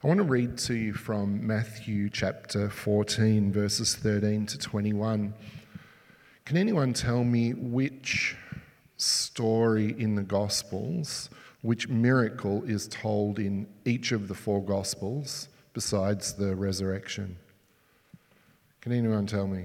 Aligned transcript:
I 0.00 0.06
want 0.06 0.18
to 0.18 0.24
read 0.24 0.56
to 0.58 0.74
you 0.74 0.92
from 0.92 1.44
Matthew 1.44 2.08
chapter 2.08 2.70
14, 2.70 3.50
verses 3.50 3.96
13 3.96 4.46
to 4.46 4.56
21. 4.56 5.34
Can 6.44 6.56
anyone 6.56 6.92
tell 6.92 7.24
me 7.24 7.52
which 7.52 8.36
story 8.96 9.96
in 9.98 10.14
the 10.14 10.22
Gospels, 10.22 11.30
which 11.62 11.88
miracle 11.88 12.62
is 12.62 12.86
told 12.86 13.40
in 13.40 13.66
each 13.84 14.12
of 14.12 14.28
the 14.28 14.34
four 14.34 14.62
Gospels 14.62 15.48
besides 15.74 16.32
the 16.32 16.54
resurrection? 16.54 17.36
Can 18.80 18.92
anyone 18.92 19.26
tell 19.26 19.48
me? 19.48 19.64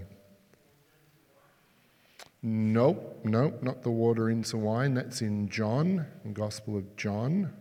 Nope, 2.41 3.19
nope, 3.23 3.61
not 3.61 3.83
the 3.83 3.91
water 3.91 4.31
into 4.31 4.57
wine. 4.57 4.95
That's 4.95 5.21
in 5.21 5.47
John, 5.49 6.07
the 6.25 6.31
Gospel 6.31 6.75
of 6.75 6.95
John. 6.97 7.53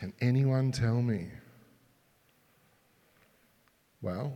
Can 0.00 0.14
anyone 0.22 0.72
tell 0.72 1.02
me? 1.02 1.28
Well, 4.00 4.34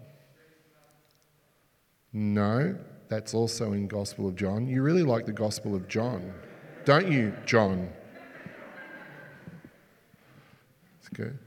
no, 2.13 2.77
that's 3.09 3.33
also 3.33 3.73
in 3.73 3.89
Gospel 3.89 4.29
of 4.29 4.37
John. 4.37 4.67
You 4.67 4.83
really 4.83 5.03
like 5.03 5.25
the 5.25 5.33
Gospel 5.33 5.75
of 5.75 5.89
John, 5.89 6.35
don't 6.85 7.11
you, 7.11 7.33
John? 7.47 7.89
That's 10.97 11.09
good. 11.15 11.39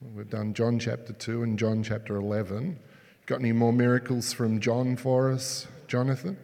Well, 0.00 0.12
we've 0.14 0.30
done 0.30 0.54
John 0.54 0.78
chapter 0.78 1.12
2 1.12 1.42
and 1.42 1.58
John 1.58 1.82
chapter 1.82 2.14
11. 2.14 2.78
Got 3.26 3.40
any 3.40 3.50
more 3.50 3.72
miracles 3.72 4.32
from 4.32 4.60
John 4.60 4.94
for 4.94 5.32
us, 5.32 5.66
Jonathan? 5.88 6.38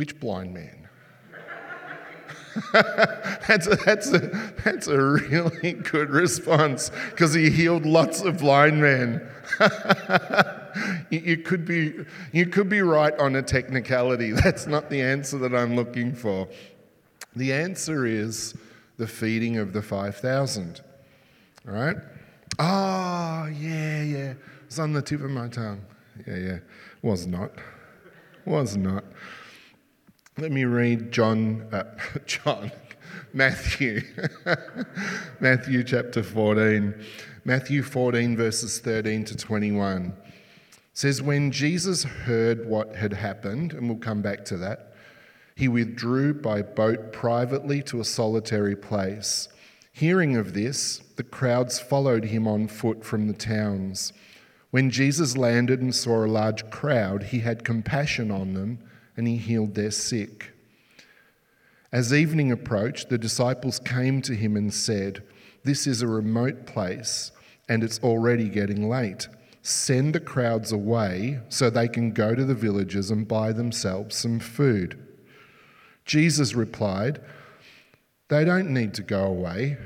Which 0.00 0.18
blind 0.18 0.54
man? 0.54 0.88
that's, 2.72 3.66
a, 3.66 3.76
that's, 3.84 4.10
a, 4.10 4.52
that's 4.64 4.86
a 4.86 4.98
really 4.98 5.74
good 5.74 6.08
response 6.08 6.90
because 7.10 7.34
he 7.34 7.50
healed 7.50 7.84
lots 7.84 8.22
of 8.22 8.38
blind 8.38 8.80
men. 8.80 9.28
you, 11.10 11.18
you, 11.18 11.36
could 11.36 11.66
be, 11.66 11.92
you 12.32 12.46
could 12.46 12.70
be 12.70 12.80
right 12.80 13.12
on 13.18 13.36
a 13.36 13.42
technicality. 13.42 14.32
That's 14.42 14.66
not 14.66 14.88
the 14.88 15.02
answer 15.02 15.36
that 15.36 15.54
I'm 15.54 15.76
looking 15.76 16.14
for. 16.14 16.48
The 17.36 17.52
answer 17.52 18.06
is 18.06 18.54
the 18.96 19.06
feeding 19.06 19.58
of 19.58 19.74
the 19.74 19.82
5,000. 19.82 20.80
All 21.68 21.74
right? 21.74 21.96
Oh, 22.58 23.50
yeah, 23.54 24.02
yeah. 24.02 24.32
It's 24.64 24.78
on 24.78 24.94
the 24.94 25.02
tip 25.02 25.20
of 25.20 25.30
my 25.30 25.48
tongue. 25.48 25.84
Yeah, 26.26 26.36
yeah. 26.36 26.58
Was 27.02 27.26
not. 27.26 27.52
Was 28.46 28.78
not. 28.78 29.04
Let 30.40 30.52
me 30.52 30.64
read 30.64 31.12
John, 31.12 31.68
uh, 31.70 31.84
John, 32.26 32.72
Matthew, 33.34 34.00
Matthew 35.40 35.84
chapter 35.84 36.22
14. 36.22 36.94
Matthew 37.44 37.82
14, 37.82 38.38
verses 38.38 38.78
13 38.78 39.26
to 39.26 39.36
21 39.36 40.14
says, 40.94 41.20
When 41.20 41.50
Jesus 41.50 42.04
heard 42.04 42.66
what 42.66 42.96
had 42.96 43.12
happened, 43.12 43.74
and 43.74 43.86
we'll 43.86 43.98
come 43.98 44.22
back 44.22 44.46
to 44.46 44.56
that, 44.56 44.94
he 45.56 45.68
withdrew 45.68 46.32
by 46.32 46.62
boat 46.62 47.12
privately 47.12 47.82
to 47.82 48.00
a 48.00 48.04
solitary 48.04 48.76
place. 48.76 49.46
Hearing 49.92 50.36
of 50.36 50.54
this, 50.54 51.02
the 51.16 51.22
crowds 51.22 51.78
followed 51.78 52.24
him 52.24 52.48
on 52.48 52.66
foot 52.66 53.04
from 53.04 53.26
the 53.26 53.34
towns. 53.34 54.14
When 54.70 54.88
Jesus 54.88 55.36
landed 55.36 55.82
and 55.82 55.94
saw 55.94 56.24
a 56.24 56.26
large 56.26 56.70
crowd, 56.70 57.24
he 57.24 57.40
had 57.40 57.62
compassion 57.62 58.30
on 58.30 58.54
them 58.54 58.78
and 59.20 59.28
he 59.28 59.36
healed 59.36 59.74
their 59.74 59.90
sick. 59.90 60.50
As 61.92 62.14
evening 62.14 62.50
approached, 62.50 63.10
the 63.10 63.18
disciples 63.18 63.78
came 63.78 64.22
to 64.22 64.34
him 64.34 64.56
and 64.56 64.72
said, 64.72 65.22
This 65.62 65.86
is 65.86 66.00
a 66.00 66.06
remote 66.06 66.64
place, 66.64 67.30
and 67.68 67.84
it's 67.84 68.00
already 68.00 68.48
getting 68.48 68.88
late. 68.88 69.28
Send 69.60 70.14
the 70.14 70.20
crowds 70.20 70.72
away 70.72 71.40
so 71.50 71.68
they 71.68 71.86
can 71.86 72.12
go 72.12 72.34
to 72.34 72.46
the 72.46 72.54
villages 72.54 73.10
and 73.10 73.28
buy 73.28 73.52
themselves 73.52 74.16
some 74.16 74.40
food. 74.40 74.98
Jesus 76.06 76.54
replied, 76.54 77.20
They 78.28 78.46
don't 78.46 78.72
need 78.72 78.94
to 78.94 79.02
go 79.02 79.24
away. 79.24 79.76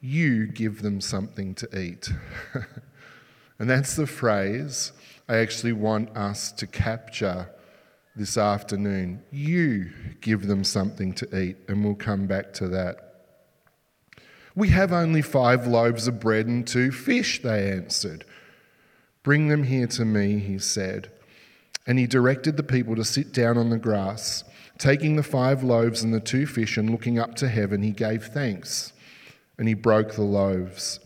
You 0.00 0.46
give 0.46 0.80
them 0.80 1.00
something 1.00 1.56
to 1.56 1.76
eat. 1.76 2.08
and 3.58 3.68
that's 3.68 3.96
the 3.96 4.06
phrase 4.06 4.92
I 5.28 5.38
actually 5.38 5.72
want 5.72 6.16
us 6.16 6.52
to 6.52 6.68
capture 6.68 7.48
this 8.16 8.38
afternoon. 8.38 9.22
You 9.30 9.90
give 10.20 10.46
them 10.46 10.64
something 10.64 11.12
to 11.14 11.38
eat, 11.38 11.56
and 11.68 11.84
we'll 11.84 11.94
come 11.94 12.26
back 12.26 12.52
to 12.54 12.68
that. 12.68 13.14
We 14.54 14.68
have 14.68 14.92
only 14.92 15.22
five 15.22 15.66
loaves 15.66 16.06
of 16.06 16.20
bread 16.20 16.46
and 16.46 16.66
two 16.66 16.92
fish, 16.92 17.42
they 17.42 17.70
answered. 17.72 18.24
Bring 19.22 19.48
them 19.48 19.64
here 19.64 19.88
to 19.88 20.04
me, 20.04 20.38
he 20.38 20.58
said. 20.58 21.10
And 21.86 21.98
he 21.98 22.06
directed 22.06 22.56
the 22.56 22.62
people 22.62 22.94
to 22.96 23.04
sit 23.04 23.32
down 23.32 23.58
on 23.58 23.70
the 23.70 23.78
grass. 23.78 24.44
Taking 24.78 25.16
the 25.16 25.22
five 25.22 25.62
loaves 25.62 26.02
and 26.02 26.14
the 26.14 26.20
two 26.20 26.46
fish 26.46 26.76
and 26.76 26.90
looking 26.90 27.18
up 27.18 27.34
to 27.36 27.48
heaven, 27.48 27.82
he 27.82 27.90
gave 27.90 28.26
thanks 28.26 28.92
and 29.58 29.68
he 29.68 29.74
broke 29.74 30.14
the 30.14 30.22
loaves. 30.22 31.00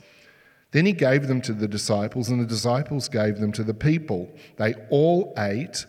Then 0.70 0.86
he 0.86 0.92
gave 0.92 1.28
them 1.28 1.41
to 1.42 1.52
the 1.52 1.68
disciples, 1.68 2.28
and 2.28 2.41
the 2.41 2.47
disciples 2.47 3.08
gave 3.08 3.38
them 3.38 3.52
to 3.52 3.64
the 3.64 3.74
people. 3.74 4.30
They 4.56 4.74
all 4.91 5.32
ate 5.38 5.86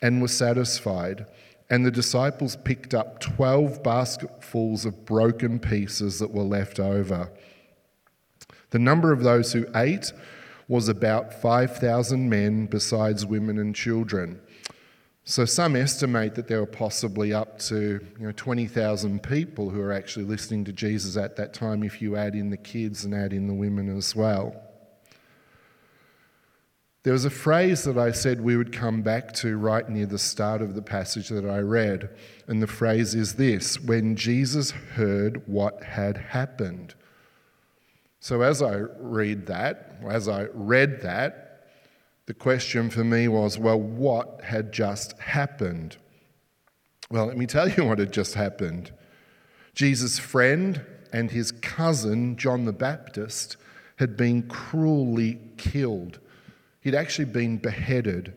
and 0.00 0.20
were 0.20 0.28
satisfied. 0.28 1.26
And 1.70 1.84
the 1.84 1.90
disciples 1.90 2.56
picked 2.56 2.94
up 2.94 3.20
12 3.20 3.82
basketfuls 3.82 4.84
of 4.86 5.04
broken 5.04 5.58
pieces 5.58 6.18
that 6.18 6.30
were 6.30 6.42
left 6.42 6.80
over. 6.80 7.30
The 8.70 8.78
number 8.78 9.12
of 9.12 9.22
those 9.22 9.52
who 9.52 9.66
ate 9.74 10.12
was 10.66 10.88
about 10.88 11.32
5,000 11.32 12.28
men, 12.28 12.66
besides 12.66 13.24
women 13.24 13.58
and 13.58 13.74
children. 13.74 14.40
So 15.24 15.44
some 15.44 15.76
estimate 15.76 16.34
that 16.36 16.48
there 16.48 16.60
were 16.60 16.66
possibly 16.66 17.34
up 17.34 17.58
to 17.60 18.00
you 18.18 18.26
know, 18.26 18.32
20,000 18.32 19.22
people 19.22 19.68
who 19.68 19.80
are 19.80 19.92
actually 19.92 20.24
listening 20.24 20.64
to 20.64 20.72
Jesus 20.72 21.18
at 21.18 21.36
that 21.36 21.52
time, 21.52 21.82
if 21.82 22.00
you 22.00 22.16
add 22.16 22.34
in 22.34 22.48
the 22.48 22.56
kids 22.56 23.04
and 23.04 23.14
add 23.14 23.34
in 23.34 23.46
the 23.46 23.52
women 23.52 23.94
as 23.94 24.16
well. 24.16 24.67
There 27.04 27.12
was 27.12 27.24
a 27.24 27.30
phrase 27.30 27.84
that 27.84 27.96
I 27.96 28.10
said 28.10 28.40
we 28.40 28.56
would 28.56 28.72
come 28.72 29.02
back 29.02 29.32
to 29.34 29.56
right 29.56 29.88
near 29.88 30.06
the 30.06 30.18
start 30.18 30.60
of 30.60 30.74
the 30.74 30.82
passage 30.82 31.28
that 31.28 31.44
I 31.44 31.58
read, 31.58 32.10
and 32.48 32.60
the 32.60 32.66
phrase 32.66 33.14
is 33.14 33.34
this 33.34 33.80
when 33.80 34.16
Jesus 34.16 34.72
heard 34.72 35.46
what 35.46 35.82
had 35.82 36.16
happened. 36.16 36.94
So, 38.20 38.42
as 38.42 38.62
I 38.62 38.78
read 38.98 39.46
that, 39.46 40.00
as 40.08 40.28
I 40.28 40.46
read 40.52 41.02
that, 41.02 41.68
the 42.26 42.34
question 42.34 42.90
for 42.90 43.04
me 43.04 43.28
was 43.28 43.58
well, 43.58 43.80
what 43.80 44.42
had 44.42 44.72
just 44.72 45.16
happened? 45.20 45.96
Well, 47.10 47.26
let 47.26 47.38
me 47.38 47.46
tell 47.46 47.68
you 47.68 47.84
what 47.86 48.00
had 48.00 48.12
just 48.12 48.34
happened. 48.34 48.90
Jesus' 49.74 50.18
friend 50.18 50.84
and 51.12 51.30
his 51.30 51.52
cousin, 51.52 52.36
John 52.36 52.64
the 52.64 52.72
Baptist, 52.72 53.56
had 53.96 54.16
been 54.16 54.42
cruelly 54.42 55.38
killed 55.56 56.18
He'd 56.88 56.94
actually 56.94 57.26
been 57.26 57.58
beheaded. 57.58 58.32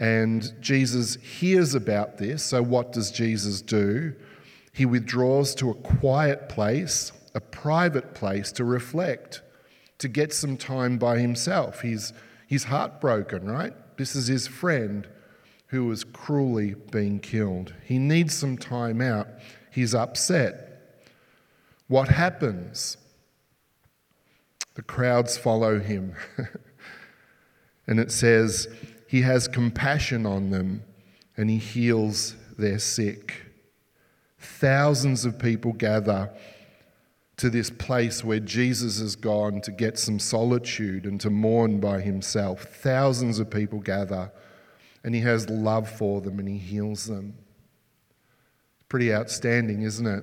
And 0.00 0.52
Jesus 0.60 1.14
hears 1.14 1.76
about 1.76 2.18
this. 2.18 2.42
So, 2.42 2.60
what 2.60 2.90
does 2.90 3.12
Jesus 3.12 3.62
do? 3.62 4.16
He 4.72 4.84
withdraws 4.84 5.54
to 5.54 5.70
a 5.70 5.74
quiet 5.74 6.48
place, 6.48 7.12
a 7.36 7.40
private 7.40 8.14
place 8.14 8.50
to 8.52 8.64
reflect, 8.64 9.42
to 9.98 10.08
get 10.08 10.32
some 10.32 10.56
time 10.56 10.98
by 10.98 11.20
himself. 11.20 11.82
He's, 11.82 12.12
he's 12.48 12.64
heartbroken, 12.64 13.48
right? 13.48 13.74
This 13.96 14.16
is 14.16 14.26
his 14.26 14.48
friend 14.48 15.06
who 15.68 15.84
was 15.84 16.02
cruelly 16.02 16.74
being 16.90 17.20
killed. 17.20 17.74
He 17.84 18.00
needs 18.00 18.34
some 18.34 18.58
time 18.58 19.00
out. 19.00 19.28
He's 19.70 19.94
upset. 19.94 20.98
What 21.86 22.08
happens? 22.08 22.96
The 24.74 24.82
crowds 24.82 25.38
follow 25.38 25.78
him. 25.78 26.16
And 27.86 27.98
it 27.98 28.10
says, 28.10 28.68
He 29.08 29.22
has 29.22 29.48
compassion 29.48 30.26
on 30.26 30.50
them 30.50 30.82
and 31.36 31.50
He 31.50 31.58
heals 31.58 32.36
their 32.58 32.78
sick. 32.78 33.46
Thousands 34.38 35.24
of 35.24 35.38
people 35.38 35.72
gather 35.72 36.30
to 37.36 37.50
this 37.50 37.70
place 37.70 38.22
where 38.22 38.38
Jesus 38.38 39.00
has 39.00 39.16
gone 39.16 39.60
to 39.62 39.72
get 39.72 39.98
some 39.98 40.18
solitude 40.18 41.06
and 41.06 41.20
to 41.20 41.30
mourn 41.30 41.80
by 41.80 42.00
himself. 42.00 42.62
Thousands 42.62 43.38
of 43.38 43.50
people 43.50 43.80
gather, 43.80 44.30
and 45.02 45.14
he 45.14 45.22
has 45.22 45.48
love 45.48 45.90
for 45.90 46.20
them 46.20 46.38
and 46.38 46.48
he 46.48 46.58
heals 46.58 47.06
them. 47.06 47.34
Pretty 48.88 49.12
outstanding, 49.12 49.82
isn't 49.82 50.06
it? 50.06 50.22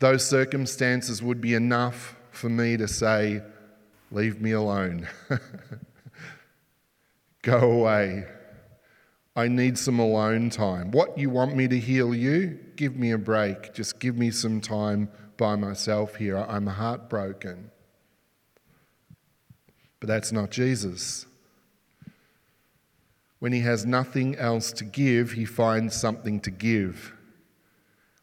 Those 0.00 0.28
circumstances 0.28 1.22
would 1.22 1.40
be 1.40 1.54
enough 1.54 2.16
for 2.30 2.50
me 2.50 2.76
to 2.76 2.86
say, 2.86 3.40
Leave 4.10 4.40
me 4.40 4.52
alone. 4.52 5.08
go 7.42 7.58
away. 7.58 8.24
I 9.34 9.48
need 9.48 9.76
some 9.76 9.98
alone 9.98 10.48
time. 10.50 10.90
What, 10.92 11.18
you 11.18 11.28
want 11.28 11.56
me 11.56 11.68
to 11.68 11.78
heal 11.78 12.14
you? 12.14 12.58
Give 12.76 12.96
me 12.96 13.10
a 13.10 13.18
break. 13.18 13.74
Just 13.74 14.00
give 14.00 14.16
me 14.16 14.30
some 14.30 14.60
time 14.60 15.10
by 15.36 15.56
myself 15.56 16.16
here. 16.16 16.38
I'm 16.38 16.66
heartbroken. 16.66 17.70
But 20.00 20.08
that's 20.08 20.32
not 20.32 20.50
Jesus. 20.50 21.26
When 23.38 23.52
he 23.52 23.60
has 23.60 23.84
nothing 23.84 24.36
else 24.36 24.72
to 24.72 24.84
give, 24.84 25.32
he 25.32 25.44
finds 25.44 25.94
something 25.94 26.40
to 26.40 26.50
give. 26.50 27.12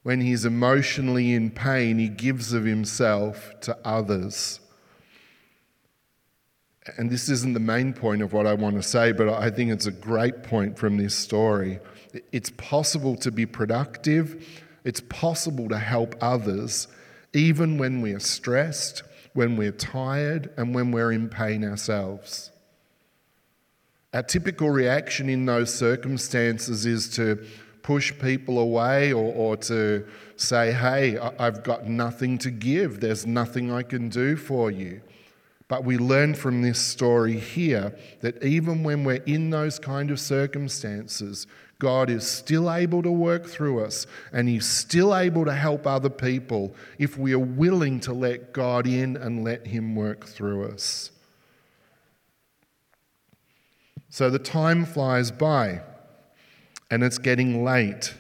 When 0.02 0.22
he's 0.22 0.46
emotionally 0.46 1.34
in 1.34 1.52
pain, 1.52 2.00
he 2.00 2.10
gives 2.10 2.54
of 2.54 2.66
himself 2.66 3.54
to 3.62 3.78
others 3.86 4.60
and 6.98 7.10
this 7.10 7.30
isn't 7.30 7.54
the 7.54 7.60
main 7.60 7.94
point 7.94 8.22
of 8.22 8.34
what 8.34 8.46
I 8.46 8.54
want 8.54 8.76
to 8.76 8.84
say, 8.84 9.12
but 9.12 9.30
I 9.30 9.50
think 9.50 9.72
it's 9.72 9.86
a 9.86 9.92
great 9.92 10.44
point 10.44 10.78
from 10.78 10.98
this 10.98 11.16
story. 11.16 11.80
It's 12.32 12.52
possible 12.58 13.16
to 13.18 13.32
be 13.32 13.46
productive, 13.46 14.62
it's 14.84 15.02
possible 15.02 15.70
to 15.70 15.78
help 15.78 16.16
others, 16.22 16.88
even 17.34 17.78
when 17.78 18.02
we're 18.02 18.20
stressed, 18.20 19.04
when 19.34 19.56
we're 19.56 19.72
tired, 19.72 20.52
and 20.58 20.76
when 20.76 20.92
we're 20.92 21.12
in 21.12 21.30
pain 21.30 21.64
ourselves. 21.64 22.52
Our 24.14 24.24
typical 24.24 24.70
reaction 24.70 25.30
in 25.30 25.46
those 25.46 25.74
circumstances 25.74 26.86
is 26.86 27.10
to 27.16 27.44
push 27.82 28.14
people 28.20 28.60
away 28.60 29.12
or, 29.12 29.34
or 29.34 29.58
to 29.58 30.06
say, 30.36 30.72
Hey, 30.72 31.18
I've 31.18 31.64
got 31.64 31.88
nothing 31.88 32.38
to 32.40 32.52
give, 32.52 33.00
there's 33.00 33.26
nothing 33.26 33.72
I 33.72 33.84
can 33.84 34.10
do 34.10 34.36
for 34.36 34.70
you. 34.70 35.02
But 35.74 35.86
we 35.86 35.98
learn 35.98 36.36
from 36.36 36.62
this 36.62 36.78
story 36.78 37.40
here 37.40 37.98
that 38.22 38.44
even 38.44 38.84
when 38.84 39.04
we're 39.04 39.24
in 39.24 39.50
those 39.50 39.80
kind 39.80 40.12
of 40.12 40.20
circumstances, 40.20 41.48
God 41.80 42.12
is 42.12 42.28
still 42.28 42.72
able 42.72 43.02
to 43.02 43.10
work 43.10 43.48
through 43.48 43.84
us 43.84 44.06
and 44.32 44.48
He's 44.48 44.68
still 44.68 45.16
able 45.18 45.46
to 45.46 45.52
help 45.52 45.88
other 45.88 46.12
people 46.12 46.76
if 47.00 47.18
we 47.18 47.34
are 47.34 47.40
willing 47.40 48.00
to 48.02 48.14
let 48.14 48.54
God 48.54 48.86
in 48.86 49.18
and 49.18 49.44
let 49.44 49.66
Him 49.66 49.96
work 49.96 50.28
through 50.28 50.66
us. 50.68 51.10
So 54.10 54.30
the 54.30 54.38
time 54.38 54.86
flies 54.86 55.32
by 55.32 55.82
and 56.92 57.04
it's 57.04 57.18
getting 57.18 57.66
late. 57.66 58.14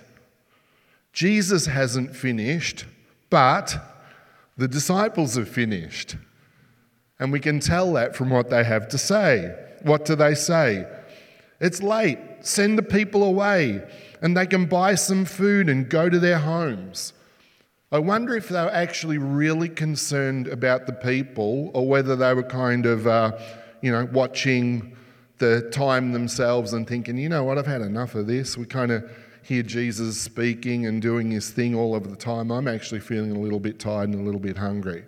Jesus 1.11 1.67
hasn't 1.67 2.15
finished, 2.15 2.85
but 3.29 3.77
the 4.57 4.67
disciples 4.67 5.35
have 5.35 5.49
finished. 5.49 6.15
And 7.23 7.31
we 7.31 7.39
can 7.39 7.61
tell 7.61 7.93
that 7.93 8.17
from 8.17 8.29
what 8.29 8.49
they 8.49 8.65
have 8.65 8.89
to 8.89 8.97
say. 8.97 9.55
What 9.83 10.03
do 10.03 10.13
they 10.13 10.35
say? 10.35 10.85
It's 11.61 11.81
late. 11.81 12.19
Send 12.41 12.77
the 12.77 12.83
people 12.83 13.23
away 13.23 13.81
and 14.21 14.35
they 14.35 14.45
can 14.45 14.65
buy 14.65 14.95
some 14.95 15.23
food 15.23 15.69
and 15.69 15.87
go 15.87 16.09
to 16.09 16.19
their 16.19 16.39
homes. 16.39 17.13
I 17.93 17.99
wonder 17.99 18.35
if 18.35 18.49
they 18.49 18.61
were 18.61 18.69
actually 18.73 19.19
really 19.19 19.69
concerned 19.69 20.49
about 20.49 20.85
the 20.85 20.91
people 20.91 21.71
or 21.73 21.87
whether 21.87 22.17
they 22.17 22.33
were 22.33 22.43
kind 22.43 22.85
of, 22.85 23.07
uh, 23.07 23.31
you 23.81 23.89
know, 23.89 24.05
watching 24.11 24.97
the 25.37 25.69
time 25.71 26.11
themselves 26.11 26.73
and 26.73 26.85
thinking, 26.85 27.17
you 27.17 27.29
know 27.29 27.45
what, 27.45 27.57
I've 27.57 27.65
had 27.65 27.83
enough 27.83 28.15
of 28.15 28.27
this. 28.27 28.57
We 28.57 28.65
kind 28.65 28.91
of 28.91 29.09
hear 29.43 29.63
Jesus 29.63 30.19
speaking 30.19 30.87
and 30.87 31.01
doing 31.01 31.31
his 31.31 31.51
thing 31.51 31.73
all 31.73 31.95
of 31.95 32.09
the 32.09 32.17
time. 32.17 32.51
I'm 32.51 32.67
actually 32.67 32.99
feeling 32.99 33.31
a 33.31 33.39
little 33.39 33.61
bit 33.61 33.79
tired 33.79 34.09
and 34.09 34.19
a 34.19 34.23
little 34.23 34.41
bit 34.41 34.57
hungry. 34.57 35.05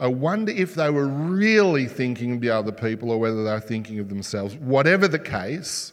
I 0.00 0.08
wonder 0.08 0.50
if 0.50 0.74
they 0.74 0.90
were 0.90 1.06
really 1.06 1.86
thinking 1.86 2.32
of 2.32 2.40
the 2.40 2.50
other 2.50 2.72
people 2.72 3.10
or 3.10 3.18
whether 3.18 3.44
they're 3.44 3.60
thinking 3.60 4.00
of 4.00 4.08
themselves. 4.08 4.56
Whatever 4.56 5.06
the 5.06 5.18
case, 5.18 5.92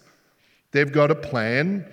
they've 0.72 0.92
got 0.92 1.12
a 1.12 1.16
plan, 1.16 1.86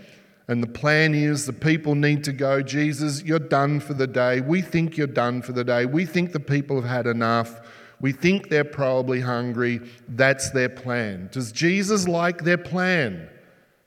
and 0.49 0.63
the 0.63 0.69
plan 0.69 1.15
is 1.15 1.45
the 1.45 1.53
people 1.53 1.95
need 1.95 2.25
to 2.25 2.33
go, 2.33 2.63
Jesus, 2.63 3.23
you're 3.23 3.39
done 3.39 3.81
for 3.81 3.93
the 3.93 4.07
day. 4.07 4.41
We 4.41 4.63
think 4.63 4.97
you're 4.97 5.07
done 5.07 5.43
for 5.43 5.53
the 5.53 5.65
day. 5.65 5.85
We 5.85 6.07
think 6.07 6.33
the 6.33 6.41
people 6.41 6.81
have 6.81 6.91
had 6.91 7.07
enough. 7.07 7.61
We 8.01 8.13
think 8.13 8.49
they're 8.49 8.65
probably 8.65 9.21
hungry. 9.21 9.81
That's 10.09 10.51
their 10.51 10.71
plan. 10.71 11.29
Does 11.31 11.53
Jesus 11.53 12.09
like 12.09 12.45
their 12.45 12.57
plan? 12.57 13.29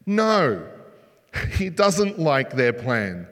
No, 0.06 0.68
he 1.58 1.70
doesn't 1.70 2.20
like 2.20 2.52
their 2.52 2.74
plan. 2.74 3.28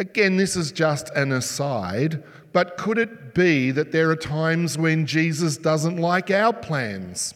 Again, 0.00 0.36
this 0.36 0.56
is 0.56 0.72
just 0.72 1.10
an 1.10 1.30
aside, 1.30 2.24
but 2.54 2.78
could 2.78 2.98
it 2.98 3.34
be 3.34 3.72
that 3.72 3.90
there 3.90 4.08
are 4.10 4.16
times 4.16 4.78
when 4.78 5.06
Jesus 5.06 5.56
doesn't 5.58 5.96
like 5.96 6.30
our 6.30 6.52
plans? 6.52 7.34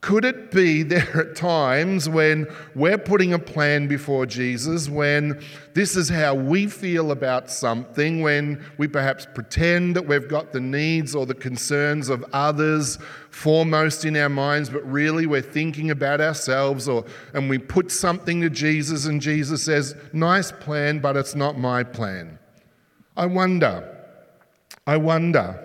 Could 0.00 0.24
it 0.24 0.50
be 0.50 0.82
there 0.84 1.08
are 1.14 1.32
times 1.32 2.08
when 2.08 2.48
we're 2.74 2.98
putting 2.98 3.32
a 3.32 3.38
plan 3.38 3.86
before 3.86 4.26
Jesus, 4.26 4.88
when 4.88 5.40
this 5.74 5.96
is 5.96 6.08
how 6.08 6.34
we 6.34 6.66
feel 6.66 7.12
about 7.12 7.52
something, 7.52 8.20
when 8.20 8.64
we 8.78 8.88
perhaps 8.88 9.28
pretend 9.32 9.94
that 9.94 10.08
we've 10.08 10.28
got 10.28 10.52
the 10.52 10.60
needs 10.60 11.14
or 11.14 11.24
the 11.24 11.34
concerns 11.34 12.08
of 12.08 12.24
others 12.32 12.98
foremost 13.30 14.04
in 14.04 14.16
our 14.16 14.28
minds, 14.28 14.70
but 14.70 14.84
really 14.90 15.26
we're 15.26 15.40
thinking 15.40 15.92
about 15.92 16.20
ourselves, 16.20 16.88
or, 16.88 17.04
and 17.32 17.48
we 17.48 17.58
put 17.58 17.92
something 17.92 18.40
to 18.40 18.50
Jesus, 18.50 19.06
and 19.06 19.20
Jesus 19.20 19.62
says, 19.62 19.94
Nice 20.12 20.50
plan, 20.50 20.98
but 20.98 21.16
it's 21.16 21.36
not 21.36 21.56
my 21.56 21.84
plan? 21.84 22.40
I 23.18 23.26
wonder. 23.26 23.96
I 24.86 24.96
wonder. 24.96 25.64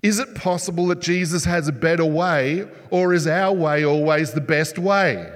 Is 0.00 0.20
it 0.20 0.34
possible 0.36 0.86
that 0.86 1.00
Jesus 1.00 1.44
has 1.44 1.66
a 1.66 1.72
better 1.72 2.04
way, 2.04 2.68
or 2.90 3.12
is 3.12 3.26
our 3.26 3.52
way 3.52 3.84
always 3.84 4.32
the 4.32 4.40
best 4.40 4.78
way? 4.78 5.30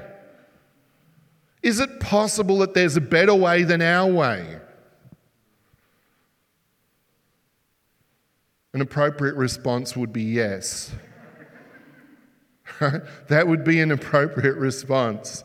Is 1.62 1.80
it 1.80 1.98
possible 1.98 2.58
that 2.58 2.74
there's 2.74 2.96
a 2.96 3.00
better 3.00 3.34
way 3.34 3.64
than 3.64 3.82
our 3.82 4.10
way? 4.10 4.60
An 8.72 8.80
appropriate 8.80 9.34
response 9.34 9.96
would 9.96 10.12
be 10.12 10.22
yes. 10.22 10.92
that 12.80 13.48
would 13.48 13.64
be 13.64 13.80
an 13.80 13.90
appropriate 13.90 14.56
response. 14.56 15.42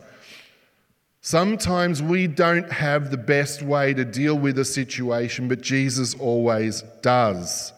Sometimes 1.26 2.02
we 2.02 2.26
don't 2.26 2.70
have 2.70 3.10
the 3.10 3.16
best 3.16 3.62
way 3.62 3.94
to 3.94 4.04
deal 4.04 4.38
with 4.38 4.58
a 4.58 4.64
situation, 4.64 5.48
but 5.48 5.62
Jesus 5.62 6.12
always 6.16 6.82
does. 7.00 7.72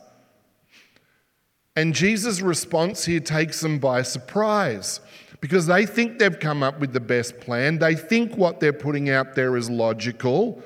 And 1.76 1.94
Jesus' 1.94 2.40
response 2.40 3.04
here 3.04 3.20
takes 3.20 3.60
them 3.60 3.78
by 3.78 4.02
surprise 4.02 4.98
because 5.40 5.69
they 5.69 5.87
think 5.87 6.19
they've 6.19 6.40
come 6.40 6.64
up 6.64 6.80
with 6.80 6.92
the 6.92 6.99
best 6.99 7.38
plan. 7.38 7.78
They 7.78 7.94
think 7.94 8.37
what 8.37 8.59
they're 8.59 8.73
putting 8.73 9.11
out 9.11 9.37
there 9.37 9.56
is 9.56 9.70
logical. 9.70 10.61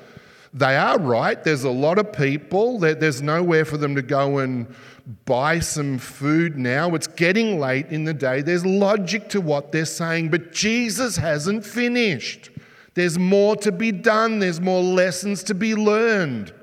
They 0.51 0.75
are 0.75 0.97
right. 0.97 1.41
There's 1.43 1.65
a 1.65 1.69
lot 1.69 1.99
of 1.99 2.11
people. 2.11 2.79
There's 2.79 3.21
nowhere 3.21 3.63
for 3.63 3.77
them 3.77 3.93
to 3.93 4.01
go 4.01 4.39
and 4.39 4.65
buy 5.25 5.59
some 5.59 5.99
food 5.99 6.57
now. 6.57 6.95
It's 6.95 7.05
getting 7.05 7.59
late 7.59 7.89
in 7.89 8.05
the 8.05 8.13
day. 8.15 8.41
There's 8.41 8.65
logic 8.65 9.29
to 9.29 9.39
what 9.39 9.71
they're 9.71 9.85
saying, 9.85 10.29
but 10.29 10.51
Jesus 10.51 11.17
hasn't 11.17 11.63
finished. 11.63 12.49
There's 12.93 13.17
more 13.17 13.55
to 13.57 13.71
be 13.71 13.91
done, 13.91 14.39
there's 14.39 14.59
more 14.59 14.81
lessons 14.81 15.43
to 15.43 15.53
be 15.53 15.75
learned. 15.75 16.53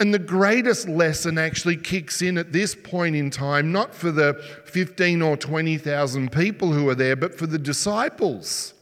And 0.00 0.12
the 0.12 0.18
greatest 0.18 0.88
lesson 0.88 1.38
actually 1.38 1.76
kicks 1.76 2.20
in 2.20 2.36
at 2.36 2.52
this 2.52 2.74
point 2.74 3.16
in 3.16 3.30
time, 3.30 3.70
not 3.70 3.94
for 3.94 4.10
the 4.10 4.34
15 4.66 5.22
or 5.22 5.36
20,000 5.36 6.32
people 6.32 6.72
who 6.72 6.88
are 6.88 6.94
there, 6.94 7.16
but 7.16 7.34
for 7.34 7.46
the 7.46 7.58
disciples. 7.58 8.74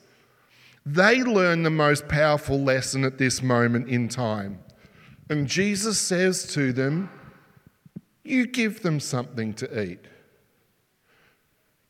They 0.85 1.23
learn 1.23 1.63
the 1.63 1.71
most 1.71 2.09
powerful 2.09 2.61
lesson 2.61 3.05
at 3.05 3.19
this 3.19 3.43
moment 3.43 3.89
in 3.89 4.09
time. 4.09 4.59
And 5.29 5.47
Jesus 5.47 5.99
says 5.99 6.45
to 6.55 6.73
them, 6.73 7.11
You 8.25 8.47
give 8.47 8.83
them 8.83 8.99
something 8.99 9.55
to 9.55 9.83
eat. 9.83 10.07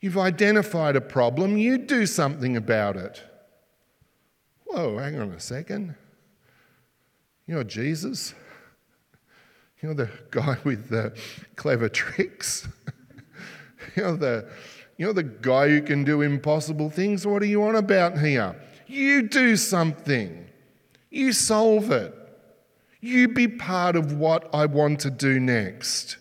You've 0.01 0.19
identified 0.19 0.97
a 0.97 1.01
problem, 1.01 1.57
you 1.57 1.79
do 1.79 2.07
something 2.07 2.57
about 2.57 2.97
it. 2.97 3.23
Whoa, 4.73 4.97
hang 4.97 5.21
on 5.21 5.33
a 5.33 5.41
second. 5.41 5.95
You're 7.47 7.63
Jesus? 7.63 8.35
You're 9.83 9.93
the 9.93 10.09
guy 10.31 10.57
with 10.65 10.89
the 10.89 11.15
clever 11.57 11.91
tricks. 11.91 12.67
you're, 13.97 14.17
the, 14.17 14.49
you're 14.97 15.13
the 15.13 15.25
guy 15.25 15.69
who 15.69 15.83
can 15.83 16.05
do 16.05 16.23
impossible 16.23 16.89
things. 16.89 17.27
What 17.27 17.43
are 17.43 17.47
you 17.47 17.63
on 17.65 17.77
about 17.77 18.19
here? 18.19 18.57
You 18.87 19.29
do 19.29 19.57
something, 19.57 20.47
you 21.11 21.33
solve 21.33 21.91
it. 21.91 22.15
You 23.01 23.29
be 23.29 23.49
part 23.49 23.97
of 23.97 24.15
what 24.15 24.49
I 24.55 24.65
want 24.67 25.01
to 25.01 25.11
do 25.11 25.39
next. 25.39 26.17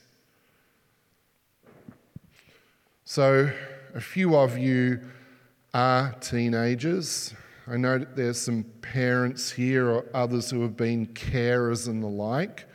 So, 3.05 3.51
a 3.93 4.01
few 4.01 4.35
of 4.35 4.57
you 4.57 4.99
are 5.73 6.13
teenagers. 6.19 7.33
I 7.71 7.77
know 7.77 7.97
that 7.99 8.17
there's 8.17 8.41
some 8.41 8.65
parents 8.81 9.49
here 9.49 9.89
or 9.89 10.05
others 10.13 10.51
who 10.51 10.61
have 10.63 10.75
been 10.75 11.07
carers 11.07 11.87
and 11.87 12.03
the 12.03 12.07
like 12.07 12.65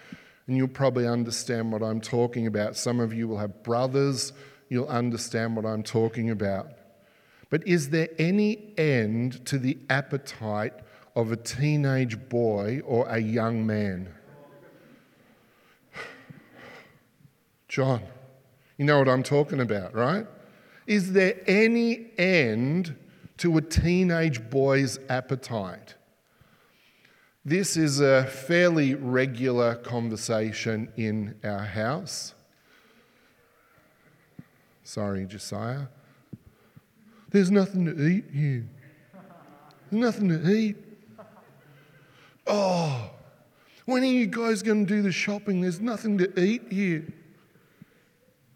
and 0.46 0.56
you'll 0.56 0.68
probably 0.68 1.06
understand 1.06 1.70
what 1.70 1.82
I'm 1.82 2.00
talking 2.00 2.46
about. 2.46 2.76
Some 2.76 3.00
of 3.00 3.12
you 3.12 3.28
will 3.28 3.36
have 3.36 3.62
brothers 3.62 4.32
you'll 4.70 4.88
understand 4.88 5.54
what 5.54 5.66
I'm 5.66 5.82
talking 5.82 6.30
about. 6.30 6.68
But 7.50 7.66
is 7.68 7.90
there 7.90 8.08
any 8.18 8.72
end 8.78 9.44
to 9.46 9.58
the 9.58 9.76
appetite 9.90 10.72
of 11.14 11.30
a 11.30 11.36
teenage 11.36 12.28
boy 12.30 12.80
or 12.84 13.06
a 13.08 13.18
young 13.18 13.66
man? 13.66 14.08
John, 17.68 18.02
you 18.78 18.86
know 18.86 18.98
what 18.98 19.10
I'm 19.10 19.22
talking 19.22 19.60
about, 19.60 19.94
right? 19.94 20.26
Is 20.86 21.12
there 21.12 21.38
any 21.46 22.12
end 22.16 22.96
to 23.38 23.56
a 23.58 23.60
teenage 23.62 24.48
boy's 24.50 24.98
appetite? 25.08 25.94
This 27.44 27.76
is 27.76 28.00
a 28.00 28.24
fairly 28.24 28.94
regular 28.94 29.76
conversation 29.76 30.92
in 30.96 31.36
our 31.44 31.64
house. 31.64 32.34
Sorry, 34.82 35.26
Josiah. 35.26 35.86
There's 37.30 37.50
nothing 37.50 37.84
to 37.86 38.06
eat 38.06 38.24
here. 38.32 38.66
There's 39.90 40.00
nothing 40.00 40.28
to 40.28 40.48
eat. 40.48 40.76
Oh, 42.46 43.10
when 43.84 44.02
are 44.02 44.06
you 44.06 44.26
guys 44.26 44.62
going 44.62 44.86
to 44.86 44.94
do 44.94 45.02
the 45.02 45.12
shopping? 45.12 45.60
There's 45.60 45.80
nothing 45.80 46.18
to 46.18 46.40
eat 46.40 46.62
here. 46.70 47.04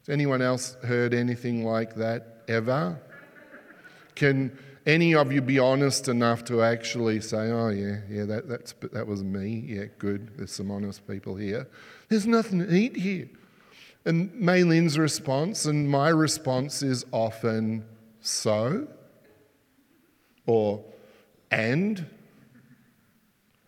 Has 0.00 0.08
anyone 0.08 0.42
else 0.42 0.76
heard 0.82 1.14
anything 1.14 1.64
like 1.64 1.94
that 1.96 2.42
ever? 2.48 3.00
Can 4.14 4.56
any 4.90 5.14
of 5.14 5.32
you 5.32 5.40
be 5.40 5.58
honest 5.58 6.08
enough 6.08 6.44
to 6.44 6.62
actually 6.62 7.20
say, 7.20 7.50
oh, 7.50 7.68
yeah, 7.68 7.98
yeah, 8.10 8.24
that, 8.24 8.48
that's, 8.48 8.74
that 8.92 9.06
was 9.06 9.22
me. 9.22 9.64
Yeah, 9.66 9.84
good. 9.98 10.36
There's 10.36 10.50
some 10.50 10.70
honest 10.70 11.06
people 11.06 11.36
here. 11.36 11.68
There's 12.08 12.26
nothing 12.26 12.58
to 12.58 12.70
eat 12.70 12.96
here. 12.96 13.28
And 14.04 14.34
Maylin's 14.34 14.98
response 14.98 15.66
and 15.66 15.88
my 15.88 16.08
response 16.08 16.82
is 16.82 17.06
often, 17.12 17.84
so? 18.20 18.88
Or, 20.46 20.84
and? 21.50 22.06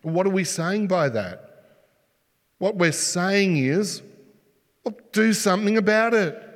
What 0.01 0.27
are 0.27 0.31
we 0.31 0.43
saying 0.43 0.87
by 0.87 1.07
that? 1.09 1.49
What 2.57 2.75
we're 2.75 2.91
saying 2.91 3.57
is, 3.57 4.01
well, 4.83 4.95
do 5.13 5.31
something 5.31 5.77
about 5.77 6.13
it. 6.13 6.52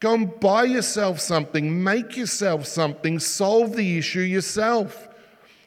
Go 0.00 0.14
and 0.14 0.40
buy 0.40 0.64
yourself 0.64 1.20
something, 1.20 1.82
make 1.82 2.16
yourself 2.16 2.66
something, 2.66 3.18
solve 3.18 3.76
the 3.76 3.98
issue 3.98 4.20
yourself. 4.20 5.08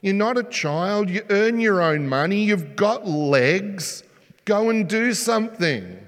You're 0.02 0.14
not 0.14 0.38
a 0.38 0.44
child, 0.44 1.10
you 1.10 1.24
earn 1.30 1.60
your 1.60 1.82
own 1.82 2.08
money, 2.08 2.44
you've 2.44 2.76
got 2.76 3.08
legs. 3.08 4.04
Go 4.46 4.70
and 4.70 4.88
do 4.88 5.14
something. 5.14 6.00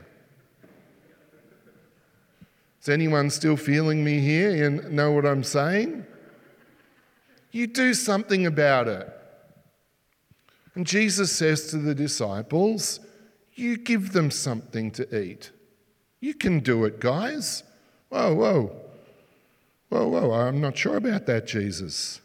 Is 2.81 2.89
anyone 2.89 3.29
still 3.29 3.57
feeling 3.57 4.03
me 4.03 4.19
here 4.19 4.65
and 4.65 4.91
know 4.91 5.11
what 5.11 5.25
I'm 5.25 5.43
saying? 5.43 6.05
You 7.51 7.67
do 7.67 7.93
something 7.93 8.45
about 8.45 8.87
it. 8.87 9.07
And 10.73 10.87
Jesus 10.87 11.31
says 11.31 11.69
to 11.71 11.77
the 11.77 11.93
disciples, 11.93 12.99
You 13.53 13.77
give 13.77 14.13
them 14.13 14.31
something 14.31 14.89
to 14.91 15.21
eat. 15.21 15.51
You 16.21 16.33
can 16.33 16.59
do 16.61 16.85
it, 16.85 16.99
guys. 16.99 17.63
Whoa, 18.11 18.33
whoa. 18.35 18.75
Whoa, 19.87 20.07
whoa. 20.07 20.31
I'm 20.33 20.59
not 20.59 20.77
sure 20.77 20.97
about 20.97 21.25
that, 21.27 21.47
Jesus. 21.47 22.19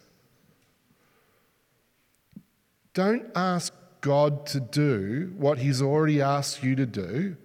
Don't 2.92 3.24
ask 3.36 3.72
God 4.00 4.46
to 4.46 4.58
do 4.58 5.32
what 5.38 5.58
He's 5.58 5.80
already 5.80 6.20
asked 6.20 6.64
you 6.64 6.74
to 6.74 6.86
do. 6.86 7.36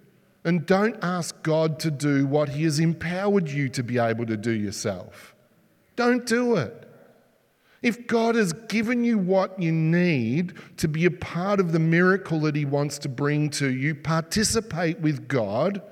And 0.44 0.66
don't 0.66 0.98
ask 1.04 1.40
God 1.44 1.80
to 1.82 1.92
do 1.92 2.26
what 2.26 2.50
He 2.50 2.64
has 2.64 2.80
empowered 2.80 3.48
you 3.48 3.70
to 3.70 3.84
be 3.84 4.00
able 4.00 4.26
to 4.26 4.38
do 4.38 4.52
yourself. 4.52 5.36
Don't 5.96 6.26
do 6.26 6.56
it. 6.56 6.90
If 7.84 8.08
God 8.08 8.34
has 8.34 8.54
given 8.54 9.04
you 9.04 9.20
what 9.20 9.62
you 9.62 9.72
need 9.72 10.54
to 10.78 10.88
be 10.88 11.06
a 11.06 11.12
part 11.12 11.60
of 11.60 11.74
the 11.74 11.80
miracle 11.80 12.40
that 12.42 12.56
He 12.56 12.66
wants 12.66 12.98
to 13.00 13.10
bring 13.10 13.52
to 13.52 13.70
you, 13.72 13.94
participate 13.94 15.00
with 15.00 15.28
God 15.28 15.84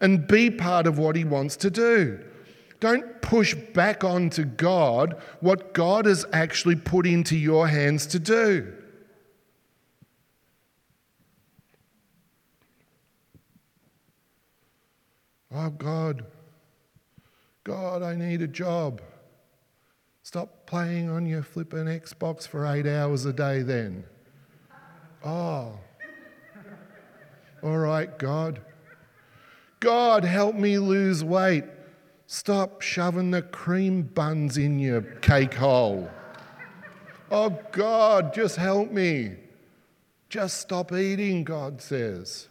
and 0.00 0.26
be 0.26 0.50
part 0.50 0.86
of 0.86 0.98
what 0.98 1.16
He 1.16 1.24
wants 1.24 1.56
to 1.56 1.70
do. 1.70 2.24
Don't 2.80 3.20
push 3.20 3.54
back 3.54 4.02
onto 4.02 4.44
God 4.44 5.20
what 5.40 5.74
God 5.74 6.06
has 6.06 6.24
actually 6.32 6.76
put 6.76 7.06
into 7.06 7.36
your 7.36 7.68
hands 7.68 8.06
to 8.06 8.18
do. 8.18 8.72
Oh, 15.52 15.68
God, 15.70 16.24
God, 17.64 18.02
I 18.02 18.14
need 18.14 18.40
a 18.40 18.46
job. 18.46 19.02
Stop 20.22 20.64
playing 20.66 21.10
on 21.10 21.26
your 21.26 21.42
flipping 21.42 21.86
Xbox 21.86 22.46
for 22.46 22.64
eight 22.66 22.86
hours 22.86 23.24
a 23.24 23.32
day 23.32 23.62
then. 23.62 24.04
Oh, 25.24 25.78
all 27.62 27.78
right, 27.78 28.16
God. 28.18 28.60
God, 29.80 30.24
help 30.24 30.54
me 30.54 30.78
lose 30.78 31.24
weight. 31.24 31.64
Stop 32.26 32.80
shoving 32.82 33.30
the 33.30 33.42
cream 33.42 34.02
buns 34.02 34.56
in 34.56 34.78
your 34.78 35.00
cake 35.00 35.54
hole. 35.54 36.08
Oh, 37.30 37.58
God, 37.72 38.34
just 38.34 38.56
help 38.56 38.92
me. 38.92 39.36
Just 40.28 40.60
stop 40.60 40.92
eating, 40.92 41.44
God 41.44 41.80
says. 41.80 42.48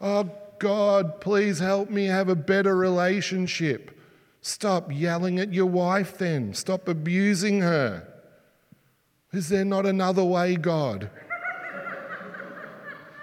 Oh, 0.00 0.30
God, 0.58 1.20
please 1.20 1.58
help 1.58 1.90
me 1.90 2.06
have 2.06 2.28
a 2.28 2.34
better 2.34 2.74
relationship. 2.76 3.96
Stop 4.40 4.90
yelling 4.92 5.38
at 5.38 5.52
your 5.52 5.66
wife 5.66 6.18
then. 6.18 6.54
Stop 6.54 6.88
abusing 6.88 7.60
her. 7.60 8.06
Is 9.32 9.48
there 9.48 9.64
not 9.64 9.86
another 9.86 10.24
way, 10.24 10.56
God? 10.56 11.10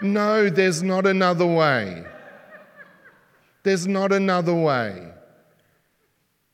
No, 0.01 0.50
there's 0.50 0.83
not 0.83 1.07
another 1.07 1.45
way. 1.45 2.05
There's 3.63 3.88
not 3.88 4.12
another 4.12 4.53
way. 4.53 5.10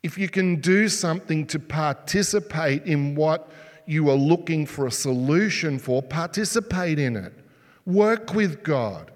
If 0.01 0.17
you 0.17 0.29
can 0.29 0.61
do 0.61 0.87
something 0.87 1.45
to 1.47 1.59
participate 1.59 2.85
in 2.85 3.15
what 3.15 3.51
you 3.85 4.09
are 4.09 4.15
looking 4.15 4.65
for 4.65 4.87
a 4.87 4.91
solution 4.91 5.79
for, 5.79 6.01
participate 6.01 6.99
in 6.99 7.15
it. 7.15 7.33
Work 7.85 8.33
with 8.33 8.63
God. 8.63 9.11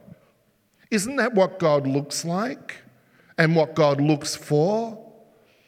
Isn't 0.89 1.15
that 1.17 1.33
what 1.33 1.59
God 1.59 1.87
looks 1.87 2.25
like 2.25 2.77
and 3.37 3.55
what 3.55 3.75
God 3.75 4.01
looks 4.01 4.35
for? 4.35 4.99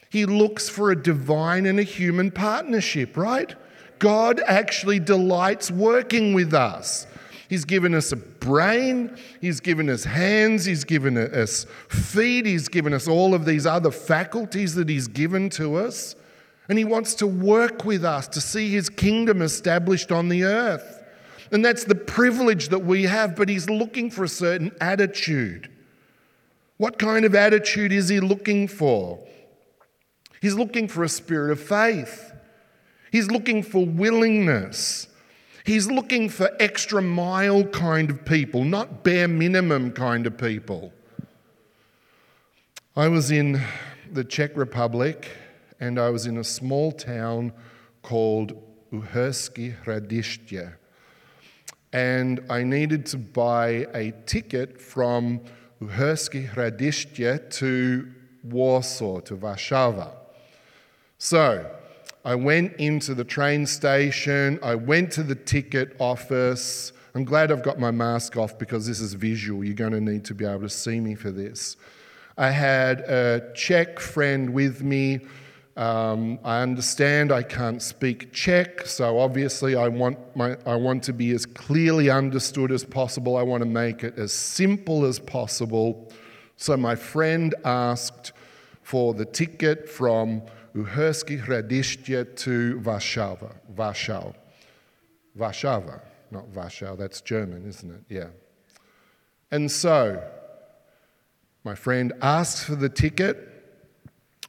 He 0.10 0.26
looks 0.26 0.70
for 0.70 0.92
a 0.92 1.02
divine 1.02 1.66
and 1.66 1.80
a 1.80 1.84
human 1.84 2.32
partnership, 2.32 3.16
right? 3.16 3.54
God 4.00 4.42
actually 4.48 5.00
delights 5.00 5.70
working 5.72 6.34
with 6.34 6.54
us. 6.54 7.08
He's 7.50 7.66
given 7.66 7.94
us 7.94 8.12
a 8.12 8.16
brain, 8.16 9.18
He's 9.42 9.60
given 9.60 9.90
us 9.90 10.04
hands, 10.04 10.66
He's 10.66 10.84
given 10.84 11.18
us 11.18 11.66
feet, 11.90 12.46
He's 12.46 12.68
given 12.68 12.94
us 12.94 13.08
all 13.08 13.34
of 13.34 13.46
these 13.46 13.66
other 13.66 13.92
faculties 13.92 14.76
that 14.76 14.90
He's 14.90 15.08
given 15.08 15.50
to 15.52 15.76
us. 15.76 16.16
And 16.68 16.78
He 16.78 16.86
wants 16.86 17.14
to 17.16 17.28
work 17.28 17.86
with 17.86 18.04
us 18.04 18.28
to 18.30 18.42
see 18.42 18.70
His 18.72 18.90
kingdom 18.90 19.42
established 19.42 20.12
on 20.12 20.30
the 20.30 20.44
earth. 20.44 21.04
And 21.52 21.64
that's 21.64 21.84
the 21.84 21.96
privilege 21.96 22.70
that 22.70 22.80
we 22.80 23.04
have, 23.04 23.36
but 23.36 23.50
He's 23.50 23.70
looking 23.70 24.10
for 24.10 24.24
a 24.24 24.30
certain 24.30 24.72
attitude. 24.82 25.72
What 26.78 26.98
kind 26.98 27.26
of 27.26 27.36
attitude 27.36 27.92
is 27.92 28.10
He 28.10 28.20
looking 28.20 28.68
for? 28.68 29.20
He's 30.42 30.56
looking 30.56 30.88
for 30.88 31.04
a 31.04 31.10
spirit 31.10 31.52
of 31.52 31.60
faith. 31.60 32.32
He's 33.12 33.32
looking 33.32 33.64
for 33.64 33.86
willingness. 33.86 35.08
He's 35.66 35.88
looking 35.90 36.30
for 36.30 36.52
extra 36.60 37.02
mile 37.02 37.64
kind 37.64 38.12
of 38.12 38.24
people, 38.24 38.64
not 38.64 39.04
bare 39.04 39.28
minimum 39.28 39.94
kind 39.94 40.28
of 40.28 40.38
people. 40.38 40.94
I 42.96 43.08
was 43.08 43.32
in 43.32 43.60
the 44.12 44.24
Czech 44.24 44.56
Republic 44.56 45.28
and 45.80 46.00
I 46.00 46.12
was 46.12 46.28
in 46.28 46.38
a 46.38 46.44
small 46.44 46.92
town 46.92 47.52
called 48.04 48.62
Uherské 48.94 49.76
Hradiště. 49.84 50.76
And 51.92 52.46
I 52.48 52.62
needed 52.62 53.08
to 53.08 53.18
buy 53.18 53.88
a 53.96 54.14
ticket 54.28 54.80
from 54.80 55.42
Uherské 55.82 56.48
Hradiště 56.48 57.50
to 57.58 58.12
Warsaw, 58.44 59.22
to 59.22 59.36
Warszawa. 59.36 60.12
So 61.18 61.72
I 62.26 62.34
went 62.34 62.74
into 62.78 63.14
the 63.14 63.24
train 63.24 63.68
station, 63.68 64.58
I 64.64 64.74
went 64.74 65.12
to 65.12 65.22
the 65.22 65.36
ticket 65.36 65.96
office. 66.00 66.92
I'm 67.14 67.24
glad 67.24 67.52
I've 67.52 67.62
got 67.62 67.80
my 67.80 67.92
mask 67.92 68.36
off 68.36 68.58
because 68.58 68.88
this 68.88 69.00
is 69.00 69.14
visual. 69.14 69.64
You're 69.64 69.76
going 69.76 69.92
to 69.92 70.02
need 70.02 70.26
to 70.26 70.34
be 70.34 70.44
able 70.44 70.62
to 70.62 70.70
see 70.70 71.00
me 71.00 71.14
for 71.14 71.30
this. 71.30 71.78
I 72.36 72.50
had 72.50 73.02
a 73.02 73.54
Czech 73.54 74.00
friend 74.00 74.50
with 74.50 74.82
me. 74.82 75.20
Um, 75.78 76.40
I 76.44 76.64
understand 76.64 77.32
I 77.32 77.44
can't 77.44 77.80
speak 77.80 78.34
Czech, 78.34 78.88
so 78.88 79.20
obviously 79.20 79.76
I 79.76 79.88
want, 79.88 80.18
my, 80.36 80.58
I 80.66 80.76
want 80.78 81.04
to 81.04 81.14
be 81.14 81.30
as 81.32 81.46
clearly 81.46 82.10
understood 82.10 82.72
as 82.72 82.84
possible. 82.84 83.38
I 83.38 83.44
want 83.44 83.62
to 83.62 83.70
make 83.70 84.04
it 84.04 84.18
as 84.18 84.34
simple 84.34 85.06
as 85.06 85.20
possible. 85.20 86.12
So 86.58 86.76
my 86.76 86.96
friend 86.96 87.54
asked 87.64 88.32
for 88.82 89.14
the 89.14 89.26
ticket 89.26 89.88
from 89.88 90.42
Uherské 90.76 91.40
Hradiště 91.40 92.26
to 92.36 92.80
Warsaw. 92.84 93.38
Warsaw. 93.76 94.34
Warsaw, 95.36 95.82
not 96.32 96.48
Warsaw, 96.50 96.96
that's 96.96 97.22
German, 97.22 97.66
isn't 97.66 97.92
it? 97.92 98.02
Yeah. 98.10 98.28
And 99.52 99.72
so, 99.72 100.22
my 101.64 101.76
friend 101.76 102.12
asks 102.22 102.64
for 102.64 102.76
the 102.76 102.90
ticket. 102.90 103.38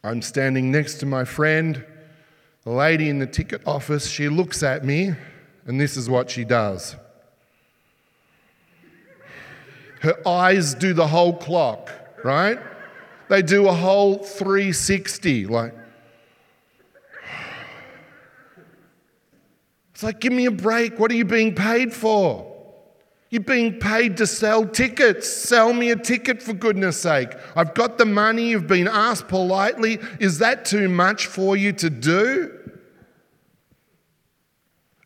I'm 0.02 0.20
standing 0.20 0.70
next 0.70 0.94
to 0.96 1.06
my 1.06 1.24
friend. 1.24 1.84
The 2.64 2.70
lady 2.70 3.08
in 3.08 3.20
the 3.20 3.26
ticket 3.26 3.62
office, 3.64 4.08
she 4.08 4.28
looks 4.28 4.64
at 4.64 4.84
me, 4.84 5.12
and 5.66 5.80
this 5.80 5.96
is 5.96 6.10
what 6.10 6.28
she 6.28 6.44
does. 6.44 6.96
Her 10.00 10.16
eyes 10.26 10.74
do 10.74 10.92
the 10.92 11.06
whole 11.06 11.32
clock, 11.32 11.90
right? 12.24 12.58
They 13.28 13.42
do 13.42 13.68
a 13.68 13.72
whole 13.72 14.18
360, 14.18 15.46
like, 15.46 15.74
It's 19.96 20.02
like, 20.02 20.20
give 20.20 20.34
me 20.34 20.44
a 20.44 20.50
break. 20.50 20.98
What 20.98 21.10
are 21.10 21.14
you 21.14 21.24
being 21.24 21.54
paid 21.54 21.90
for? 21.90 22.54
You're 23.30 23.42
being 23.42 23.78
paid 23.78 24.18
to 24.18 24.26
sell 24.26 24.66
tickets. 24.66 25.26
Sell 25.26 25.72
me 25.72 25.90
a 25.90 25.96
ticket 25.96 26.42
for 26.42 26.52
goodness 26.52 27.00
sake. 27.00 27.30
I've 27.56 27.72
got 27.72 27.96
the 27.96 28.04
money. 28.04 28.50
You've 28.50 28.66
been 28.66 28.88
asked 28.88 29.26
politely. 29.26 29.98
Is 30.20 30.40
that 30.40 30.66
too 30.66 30.90
much 30.90 31.28
for 31.28 31.56
you 31.56 31.72
to 31.72 31.88
do? 31.88 32.52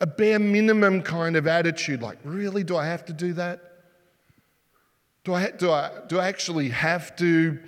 A 0.00 0.08
bare 0.08 0.40
minimum 0.40 1.02
kind 1.02 1.36
of 1.36 1.46
attitude 1.46 2.02
like, 2.02 2.18
really? 2.24 2.64
Do 2.64 2.76
I 2.76 2.86
have 2.86 3.04
to 3.04 3.12
do 3.12 3.34
that? 3.34 3.60
Do 5.22 5.34
I, 5.34 5.52
do 5.52 5.70
I, 5.70 5.92
do 6.08 6.18
I 6.18 6.26
actually 6.26 6.70
have 6.70 7.14
to 7.18 7.60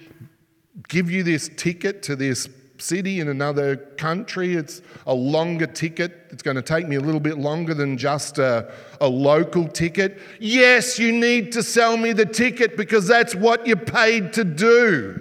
give 0.89 1.09
you 1.09 1.23
this 1.23 1.49
ticket 1.57 2.03
to 2.03 2.17
this 2.17 2.49
city 2.83 3.21
in 3.21 3.29
another 3.29 3.77
country. 3.77 4.55
It's 4.55 4.83
a 5.07 5.15
longer 5.15 5.67
ticket. 5.67 6.27
It's 6.31 6.43
going 6.43 6.57
to 6.57 6.63
take 6.63 6.89
me 6.89 6.97
a 6.97 7.01
little 7.01 7.21
bit 7.21 7.39
longer 7.39 7.75
than 7.75 7.97
just 7.97 8.39
a, 8.39 8.73
a 9.01 9.09
local 9.09 9.69
ticket. 9.69 10.21
Yes, 10.41 10.99
you 10.99 11.13
need 11.13 11.53
to 11.53 11.63
sell 11.63 11.97
me 11.97 12.13
the 12.13 12.27
ticket 12.27 12.77
because 12.77 13.07
that's 13.07 13.35
what 13.35 13.67
you're 13.67 13.77
paid 13.77 14.33
to 14.35 14.45
do. 14.45 15.21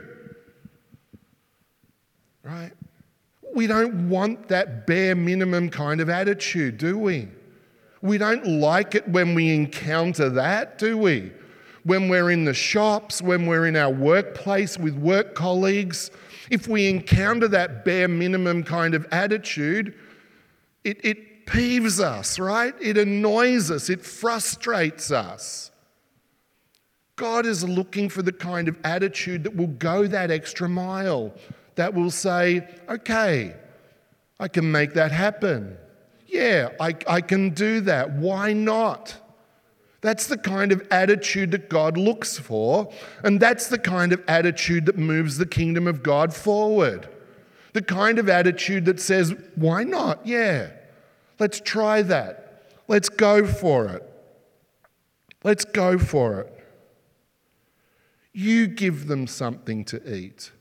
Right? 2.44 2.72
We 3.54 3.68
don't 3.68 4.10
want 4.10 4.48
that 4.48 4.88
bare 4.88 5.16
minimum 5.16 5.70
kind 5.70 6.02
of 6.02 6.10
attitude, 6.10 6.78
do 6.78 6.98
we? 6.98 7.28
We 8.02 8.18
don't 8.18 8.46
like 8.46 8.96
it 8.96 9.08
when 9.08 9.36
we 9.36 9.54
encounter 9.54 10.30
that, 10.30 10.78
do 10.78 10.98
we? 10.98 11.32
When 11.84 12.10
we're 12.10 12.32
in 12.32 12.46
the 12.46 12.54
shops, 12.54 13.22
when 13.22 13.46
we're 13.46 13.68
in 13.68 13.76
our 13.76 13.92
workplace 13.92 14.78
with 14.78 14.96
work 14.96 15.36
colleagues, 15.36 16.12
if 16.52 16.68
we 16.68 16.90
encounter 16.90 17.48
that 17.48 17.86
bare 17.86 18.10
minimum 18.10 18.62
kind 18.64 18.94
of 18.94 19.08
attitude, 19.10 19.96
it, 20.84 21.04
it 21.04 21.46
peeves 21.46 22.00
us, 22.02 22.38
right? 22.38 22.76
It 22.82 22.98
annoys 22.98 23.72
us, 23.72 23.90
it 23.90 24.04
frustrates 24.04 25.12
us. 25.12 25.72
God 27.16 27.46
is 27.46 27.64
looking 27.64 28.10
for 28.10 28.22
the 28.22 28.34
kind 28.34 28.68
of 28.68 28.78
attitude 28.84 29.46
that 29.46 29.56
will 29.56 29.68
go 29.68 30.08
that 30.08 30.30
extra 30.30 30.68
mile, 30.68 31.34
that 31.76 31.94
will 31.94 32.12
say, 32.12 32.68
okay, 32.90 33.56
I 34.38 34.48
can 34.50 34.70
make 34.70 34.94
that 34.96 35.14
happen. 35.14 35.78
Yeah, 36.28 36.70
I, 36.82 36.96
I 37.08 37.22
can 37.22 37.52
do 37.52 37.80
that. 37.82 38.12
Why 38.12 38.52
not? 38.52 39.16
That's 40.02 40.26
the 40.26 40.38
kind 40.38 40.72
of 40.72 40.86
attitude 40.90 41.52
that 41.52 41.70
God 41.70 41.96
looks 41.96 42.40
for, 42.40 42.92
and 43.24 43.40
that's 43.40 43.68
the 43.68 43.78
kind 43.78 44.12
of 44.12 44.24
attitude 44.28 44.88
that 44.88 44.98
moves 44.98 45.38
the 45.38 45.46
kingdom 45.46 45.88
of 45.88 46.02
God 46.02 46.34
forward. 46.34 47.08
The 47.74 47.84
kind 47.84 48.18
of 48.18 48.28
attitude 48.28 48.86
that 48.86 49.00
says, 49.00 49.34
why 49.56 49.84
not? 49.84 50.26
Yeah, 50.26 50.72
let's 51.40 51.62
try 51.62 52.02
that. 52.02 52.64
Let's 52.88 53.10
go 53.10 53.46
for 53.46 53.88
it. 53.88 54.04
Let's 55.44 55.66
go 55.66 55.98
for 55.98 56.42
it. 56.42 56.66
You 58.34 58.68
give 58.68 59.08
them 59.08 59.28
something 59.28 59.86
to 59.86 60.14
eat. 60.14 60.52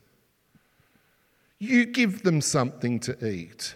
You 1.57 1.85
give 1.85 2.23
them 2.23 2.41
something 2.41 2.99
to 3.01 3.27
eat. 3.27 3.75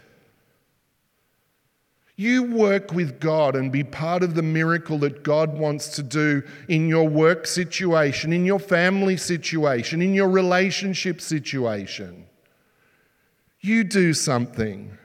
You 2.17 2.43
work 2.43 2.93
with 2.93 3.19
God 3.19 3.55
and 3.55 3.71
be 3.71 3.83
part 3.83 4.23
of 4.23 4.35
the 4.35 4.41
miracle 4.41 4.97
that 4.99 5.23
God 5.23 5.57
wants 5.57 5.89
to 5.97 6.03
do 6.03 6.43
in 6.69 6.87
your 6.87 7.09
work 7.09 7.45
situation, 7.45 8.31
in 8.31 8.45
your 8.45 8.59
family 8.59 9.17
situation, 9.17 10.01
in 10.01 10.13
your 10.13 10.29
relationship 10.29 11.19
situation. 11.19 12.25
You 13.59 13.83
do 13.83 14.13
something. 14.13 14.97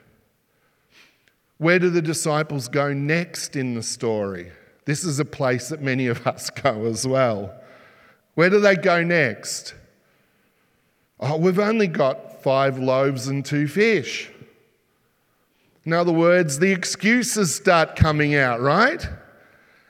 Where 1.59 1.79
do 1.79 1.91
the 1.91 2.03
disciples 2.03 2.69
go 2.69 2.93
next 2.93 3.57
in 3.57 3.75
the 3.75 3.83
story? 3.83 4.53
This 4.85 5.03
is 5.03 5.19
a 5.19 5.25
place 5.25 5.69
that 5.71 5.83
many 5.83 6.07
of 6.07 6.27
us 6.27 6.49
go 6.63 6.87
as 6.87 7.07
well. 7.07 7.55
Where 8.35 8.51
do 8.51 8.61
they 8.61 8.77
go 8.77 9.03
next? 9.03 9.75
Oh, 11.19 11.37
we've 11.37 11.59
only 11.59 11.89
got 11.89 12.43
five 12.43 12.79
loaves 12.79 13.27
and 13.27 13.45
two 13.45 13.67
fish. 13.67 14.31
In 15.85 15.93
other 15.93 16.13
words, 16.13 16.59
the 16.59 16.73
excuses 16.73 17.55
start 17.55 17.97
coming 17.97 18.35
out, 18.35 18.61
right? 18.61 19.07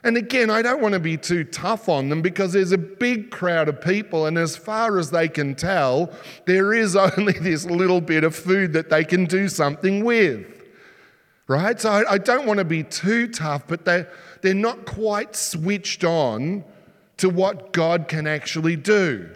And 0.03 0.17
again, 0.17 0.49
I 0.49 0.61
don't 0.61 0.81
want 0.81 0.93
to 0.93 0.99
be 0.99 1.17
too 1.17 1.43
tough 1.43 1.87
on 1.87 2.09
them 2.09 2.21
because 2.21 2.53
there's 2.53 2.71
a 2.71 2.77
big 2.77 3.29
crowd 3.29 3.69
of 3.69 3.81
people, 3.81 4.25
and 4.25 4.37
as 4.37 4.57
far 4.57 4.97
as 4.97 5.11
they 5.11 5.27
can 5.27 5.53
tell, 5.53 6.11
there 6.45 6.73
is 6.73 6.95
only 7.17 7.33
this 7.33 7.65
little 7.65 8.01
bit 8.01 8.23
of 8.23 8.35
food 8.35 8.73
that 8.73 8.89
they 8.89 9.03
can 9.03 9.25
do 9.25 9.47
something 9.47 10.03
with. 10.03 10.47
Right? 11.47 11.79
So 11.79 11.91
I, 11.91 12.13
I 12.13 12.17
don't 12.17 12.47
want 12.47 12.59
to 12.59 12.65
be 12.65 12.83
too 12.83 13.27
tough, 13.27 13.67
but 13.67 13.83
they, 13.83 14.05
they're 14.41 14.53
not 14.53 14.85
quite 14.85 15.35
switched 15.35 16.03
on 16.03 16.63
to 17.17 17.29
what 17.29 17.73
God 17.73 18.07
can 18.07 18.25
actually 18.25 18.77
do. 18.77 19.29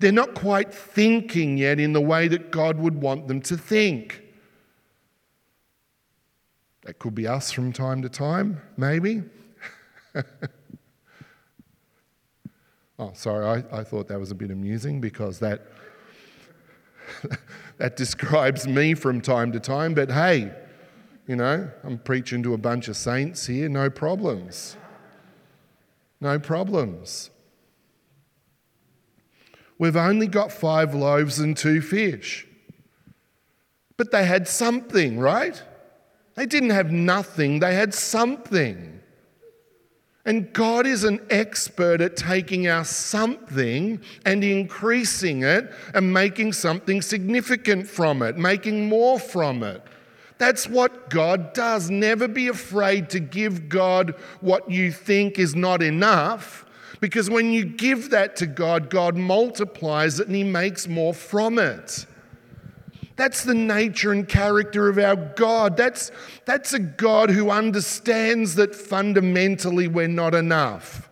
They're 0.00 0.12
not 0.12 0.34
quite 0.34 0.74
thinking 0.74 1.58
yet 1.58 1.78
in 1.78 1.92
the 1.92 2.00
way 2.00 2.26
that 2.28 2.50
God 2.50 2.78
would 2.78 3.00
want 3.00 3.28
them 3.28 3.40
to 3.42 3.56
think. 3.56 4.22
That 6.82 6.98
could 6.98 7.14
be 7.14 7.26
us 7.26 7.50
from 7.50 7.72
time 7.72 8.02
to 8.02 8.08
time, 8.08 8.60
maybe. 8.76 9.22
oh, 12.98 13.12
sorry, 13.14 13.64
I, 13.70 13.80
I 13.80 13.84
thought 13.84 14.08
that 14.08 14.18
was 14.18 14.30
a 14.30 14.34
bit 14.34 14.50
amusing 14.50 15.00
because 15.00 15.38
that, 15.40 15.66
that 17.78 17.96
describes 17.96 18.66
me 18.66 18.94
from 18.94 19.20
time 19.20 19.52
to 19.52 19.60
time, 19.60 19.92
but 19.94 20.10
hey, 20.10 20.52
you 21.26 21.36
know, 21.36 21.70
I'm 21.84 21.98
preaching 21.98 22.42
to 22.44 22.54
a 22.54 22.58
bunch 22.58 22.88
of 22.88 22.96
saints 22.96 23.46
here, 23.46 23.68
no 23.68 23.90
problems. 23.90 24.76
No 26.20 26.38
problems. 26.38 27.30
We've 29.78 29.96
only 29.96 30.26
got 30.26 30.52
five 30.52 30.94
loaves 30.94 31.38
and 31.38 31.56
two 31.56 31.80
fish. 31.80 32.46
But 33.96 34.10
they 34.10 34.24
had 34.24 34.48
something, 34.48 35.18
right? 35.18 35.62
They 36.40 36.46
didn't 36.46 36.70
have 36.70 36.90
nothing, 36.90 37.58
they 37.58 37.74
had 37.74 37.92
something. 37.92 38.98
And 40.24 40.50
God 40.54 40.86
is 40.86 41.04
an 41.04 41.20
expert 41.28 42.00
at 42.00 42.16
taking 42.16 42.66
our 42.66 42.86
something 42.86 44.00
and 44.24 44.42
increasing 44.42 45.42
it 45.42 45.70
and 45.92 46.14
making 46.14 46.54
something 46.54 47.02
significant 47.02 47.86
from 47.86 48.22
it, 48.22 48.38
making 48.38 48.88
more 48.88 49.20
from 49.20 49.62
it. 49.62 49.82
That's 50.38 50.66
what 50.66 51.10
God 51.10 51.52
does. 51.52 51.90
Never 51.90 52.26
be 52.26 52.48
afraid 52.48 53.10
to 53.10 53.20
give 53.20 53.68
God 53.68 54.14
what 54.40 54.70
you 54.70 54.92
think 54.92 55.38
is 55.38 55.54
not 55.54 55.82
enough, 55.82 56.64
because 57.00 57.28
when 57.28 57.52
you 57.52 57.66
give 57.66 58.08
that 58.12 58.34
to 58.36 58.46
God, 58.46 58.88
God 58.88 59.14
multiplies 59.14 60.18
it 60.18 60.26
and 60.26 60.36
He 60.36 60.44
makes 60.44 60.88
more 60.88 61.12
from 61.12 61.58
it. 61.58 62.06
That's 63.20 63.44
the 63.44 63.52
nature 63.52 64.12
and 64.12 64.26
character 64.26 64.88
of 64.88 64.96
our 64.96 65.14
God. 65.14 65.76
That's, 65.76 66.10
that's 66.46 66.72
a 66.72 66.78
God 66.78 67.28
who 67.28 67.50
understands 67.50 68.54
that 68.54 68.74
fundamentally 68.74 69.88
we're 69.88 70.08
not 70.08 70.34
enough. 70.34 71.10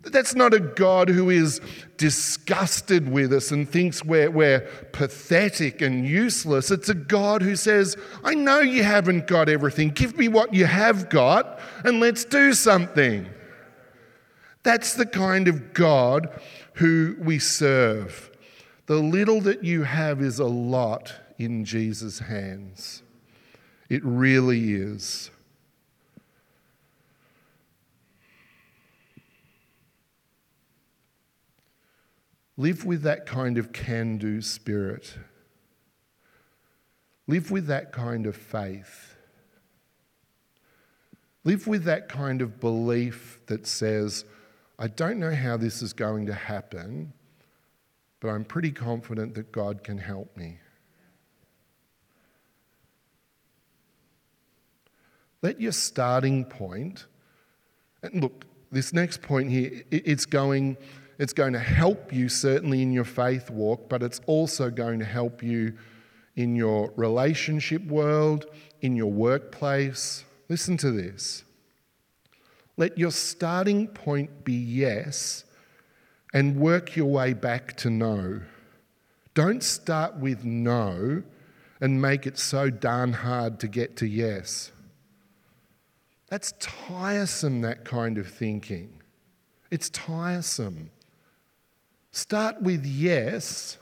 That's 0.00 0.34
not 0.34 0.54
a 0.54 0.60
God 0.60 1.10
who 1.10 1.28
is 1.28 1.60
disgusted 1.98 3.12
with 3.12 3.34
us 3.34 3.50
and 3.50 3.68
thinks 3.68 4.02
we're, 4.02 4.30
we're 4.30 4.60
pathetic 4.92 5.82
and 5.82 6.08
useless. 6.08 6.70
It's 6.70 6.88
a 6.88 6.94
God 6.94 7.42
who 7.42 7.54
says, 7.54 7.98
I 8.24 8.34
know 8.34 8.60
you 8.60 8.82
haven't 8.82 9.26
got 9.26 9.50
everything. 9.50 9.90
Give 9.90 10.16
me 10.16 10.28
what 10.28 10.54
you 10.54 10.64
have 10.64 11.10
got 11.10 11.60
and 11.84 12.00
let's 12.00 12.24
do 12.24 12.54
something. 12.54 13.28
That's 14.62 14.94
the 14.94 15.04
kind 15.04 15.48
of 15.48 15.74
God 15.74 16.30
who 16.76 17.14
we 17.20 17.38
serve. 17.38 18.29
The 18.90 18.98
little 18.98 19.40
that 19.42 19.62
you 19.62 19.84
have 19.84 20.20
is 20.20 20.40
a 20.40 20.46
lot 20.46 21.14
in 21.38 21.64
Jesus' 21.64 22.18
hands. 22.18 23.04
It 23.88 24.04
really 24.04 24.74
is. 24.74 25.30
Live 32.56 32.84
with 32.84 33.02
that 33.02 33.26
kind 33.26 33.58
of 33.58 33.72
can 33.72 34.18
do 34.18 34.42
spirit. 34.42 35.16
Live 37.28 37.52
with 37.52 37.68
that 37.68 37.92
kind 37.92 38.26
of 38.26 38.34
faith. 38.34 39.14
Live 41.44 41.68
with 41.68 41.84
that 41.84 42.08
kind 42.08 42.42
of 42.42 42.58
belief 42.58 43.38
that 43.46 43.68
says, 43.68 44.24
I 44.80 44.88
don't 44.88 45.20
know 45.20 45.32
how 45.32 45.56
this 45.56 45.80
is 45.80 45.92
going 45.92 46.26
to 46.26 46.34
happen, 46.34 47.12
but 48.20 48.28
I'm 48.28 48.44
pretty 48.44 48.70
confident 48.70 49.34
that 49.34 49.50
God 49.50 49.82
can 49.82 49.98
help 49.98 50.36
me. 50.36 50.58
Let 55.42 55.60
your 55.60 55.72
starting 55.72 56.44
point, 56.44 57.06
and 58.02 58.22
look, 58.22 58.44
this 58.70 58.92
next 58.92 59.22
point 59.22 59.50
here, 59.50 59.82
it's 59.90 60.26
going, 60.26 60.76
it's 61.18 61.32
going 61.32 61.54
to 61.54 61.58
help 61.58 62.12
you 62.12 62.28
certainly 62.28 62.82
in 62.82 62.92
your 62.92 63.04
faith 63.04 63.50
walk, 63.50 63.88
but 63.88 64.02
it's 64.02 64.20
also 64.26 64.70
going 64.70 64.98
to 64.98 65.04
help 65.06 65.42
you 65.42 65.76
in 66.36 66.54
your 66.54 66.92
relationship 66.94 67.82
world, 67.86 68.46
in 68.82 68.96
your 68.96 69.10
workplace. 69.10 70.24
Listen 70.50 70.76
to 70.76 70.90
this. 70.90 71.42
Let 72.76 72.98
your 72.98 73.10
starting 73.10 73.88
point 73.88 74.44
be 74.44 74.54
yes 74.54 75.44
and 76.32 76.56
work 76.56 76.96
your 76.96 77.06
way 77.06 77.32
back 77.32 77.76
to 77.78 77.90
no. 77.90 78.40
Don't 79.34 79.62
start 79.62 80.16
with 80.16 80.44
no 80.44 81.22
and 81.80 82.00
make 82.00 82.26
it 82.26 82.38
so 82.38 82.70
darn 82.70 83.12
hard 83.12 83.58
to 83.60 83.68
get 83.68 83.96
to 83.96 84.06
yes. 84.06 84.72
That's 86.28 86.52
tiresome, 86.60 87.62
that 87.62 87.84
kind 87.84 88.18
of 88.18 88.28
thinking. 88.28 89.02
It's 89.70 89.90
tiresome. 89.90 90.90
Start 92.12 92.60
with 92.62 92.84
yes 92.84 93.78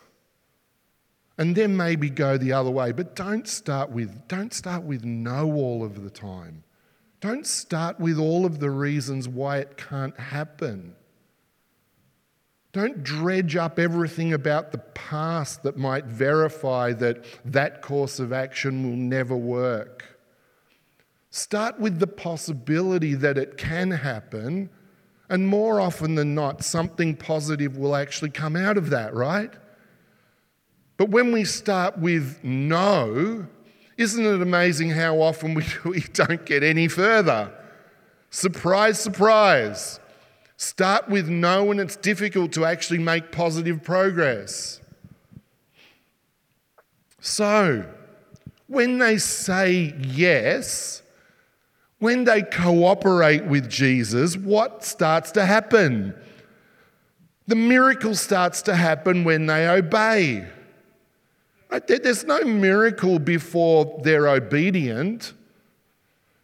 and 1.38 1.54
then 1.54 1.76
maybe 1.76 2.10
go 2.10 2.36
the 2.36 2.52
other 2.52 2.70
way, 2.70 2.90
but 2.92 3.14
don't 3.14 3.46
start 3.46 3.90
with 3.90 4.26
don't 4.26 4.52
start 4.52 4.82
with 4.82 5.04
no 5.04 5.52
all 5.52 5.84
of 5.84 6.02
the 6.02 6.10
time. 6.10 6.64
Don't 7.20 7.46
start 7.46 7.98
with 7.98 8.18
all 8.18 8.44
of 8.44 8.60
the 8.60 8.70
reasons 8.70 9.28
why 9.28 9.58
it 9.58 9.76
can't 9.76 10.18
happen. 10.18 10.94
Don't 12.78 13.02
dredge 13.02 13.56
up 13.56 13.80
everything 13.80 14.32
about 14.34 14.70
the 14.70 14.78
past 14.78 15.64
that 15.64 15.76
might 15.76 16.04
verify 16.04 16.92
that 16.92 17.24
that 17.44 17.82
course 17.82 18.20
of 18.20 18.32
action 18.32 18.84
will 18.84 18.96
never 18.96 19.36
work. 19.36 20.16
Start 21.30 21.80
with 21.80 21.98
the 21.98 22.06
possibility 22.06 23.14
that 23.14 23.36
it 23.36 23.56
can 23.56 23.90
happen, 23.90 24.70
and 25.28 25.48
more 25.48 25.80
often 25.80 26.14
than 26.14 26.36
not, 26.36 26.62
something 26.62 27.16
positive 27.16 27.76
will 27.76 27.96
actually 27.96 28.30
come 28.30 28.54
out 28.54 28.78
of 28.78 28.90
that, 28.90 29.12
right? 29.12 29.52
But 30.98 31.08
when 31.08 31.32
we 31.32 31.44
start 31.44 31.98
with 31.98 32.38
no, 32.44 33.48
isn't 33.96 34.24
it 34.24 34.40
amazing 34.40 34.90
how 34.90 35.20
often 35.20 35.54
we, 35.54 35.64
we 35.84 36.02
don't 36.12 36.46
get 36.46 36.62
any 36.62 36.86
further? 36.86 37.52
Surprise, 38.30 39.00
surprise. 39.00 39.98
Start 40.60 41.08
with 41.08 41.28
no, 41.28 41.70
and 41.70 41.78
it's 41.78 41.94
difficult 41.94 42.50
to 42.54 42.64
actually 42.64 42.98
make 42.98 43.30
positive 43.30 43.84
progress. 43.84 44.80
So, 47.20 47.86
when 48.66 48.98
they 48.98 49.18
say 49.18 49.94
yes, 50.00 51.02
when 52.00 52.24
they 52.24 52.42
cooperate 52.42 53.44
with 53.44 53.70
Jesus, 53.70 54.36
what 54.36 54.84
starts 54.84 55.30
to 55.32 55.46
happen? 55.46 56.12
The 57.46 57.54
miracle 57.54 58.16
starts 58.16 58.60
to 58.62 58.74
happen 58.74 59.22
when 59.22 59.46
they 59.46 59.68
obey. 59.68 60.44
There's 61.86 62.24
no 62.24 62.42
miracle 62.42 63.20
before 63.20 64.00
they're 64.02 64.26
obedient. 64.26 65.34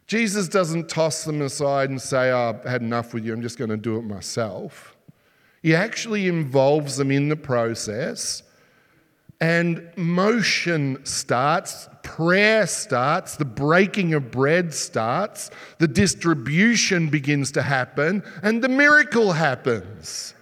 Jesus 0.06 0.48
doesn't 0.48 0.88
toss 0.88 1.24
them 1.24 1.40
aside 1.40 1.90
and 1.90 2.00
say, 2.00 2.30
oh, 2.30 2.50
I've 2.50 2.64
had 2.64 2.82
enough 2.82 3.14
with 3.14 3.24
you, 3.24 3.32
I'm 3.32 3.42
just 3.42 3.58
going 3.58 3.70
to 3.70 3.76
do 3.76 3.96
it 3.96 4.02
myself. 4.02 4.96
He 5.62 5.74
actually 5.74 6.28
involves 6.28 6.96
them 6.96 7.10
in 7.10 7.28
the 7.28 7.36
process 7.36 8.42
and 9.40 9.90
motion 9.96 11.04
starts, 11.04 11.88
prayer 12.02 12.66
starts, 12.66 13.36
the 13.36 13.44
breaking 13.44 14.14
of 14.14 14.30
bread 14.30 14.72
starts, 14.72 15.50
the 15.78 15.88
distribution 15.88 17.08
begins 17.08 17.50
to 17.52 17.62
happen, 17.62 18.22
and 18.42 18.62
the 18.62 18.68
miracle 18.68 19.32
happens. 19.32 20.34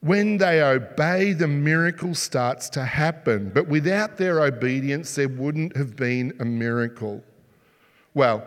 When 0.00 0.38
they 0.38 0.60
obey, 0.60 1.32
the 1.32 1.46
miracle 1.46 2.14
starts 2.14 2.68
to 2.70 2.84
happen. 2.84 3.52
But 3.54 3.68
without 3.68 4.16
their 4.16 4.40
obedience, 4.40 5.14
there 5.14 5.28
wouldn't 5.28 5.76
have 5.76 5.94
been 5.94 6.32
a 6.40 6.44
miracle. 6.44 7.22
Well, 8.14 8.46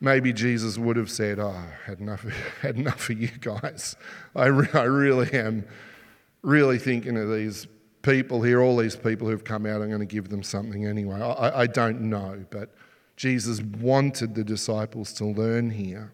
maybe 0.00 0.32
Jesus 0.32 0.78
would 0.78 0.96
have 0.96 1.10
said, 1.10 1.38
Oh, 1.38 1.48
I 1.48 1.68
had 1.84 2.00
enough, 2.00 2.22
had 2.62 2.76
enough 2.76 3.10
of 3.10 3.20
you 3.20 3.28
guys. 3.40 3.96
I, 4.34 4.46
re- 4.46 4.68
I 4.74 4.84
really 4.84 5.32
am 5.32 5.64
really 6.42 6.78
thinking 6.78 7.16
of 7.16 7.30
these 7.30 7.66
people 8.02 8.42
here, 8.42 8.62
all 8.62 8.76
these 8.76 8.96
people 8.96 9.28
who've 9.28 9.44
come 9.44 9.66
out, 9.66 9.82
I'm 9.82 9.88
going 9.88 10.00
to 10.00 10.06
give 10.06 10.28
them 10.28 10.42
something 10.42 10.86
anyway. 10.86 11.20
I, 11.20 11.62
I 11.62 11.66
don't 11.66 12.02
know, 12.02 12.44
but 12.50 12.74
Jesus 13.16 13.60
wanted 13.60 14.34
the 14.34 14.44
disciples 14.44 15.12
to 15.14 15.24
learn 15.24 15.70
here. 15.70 16.12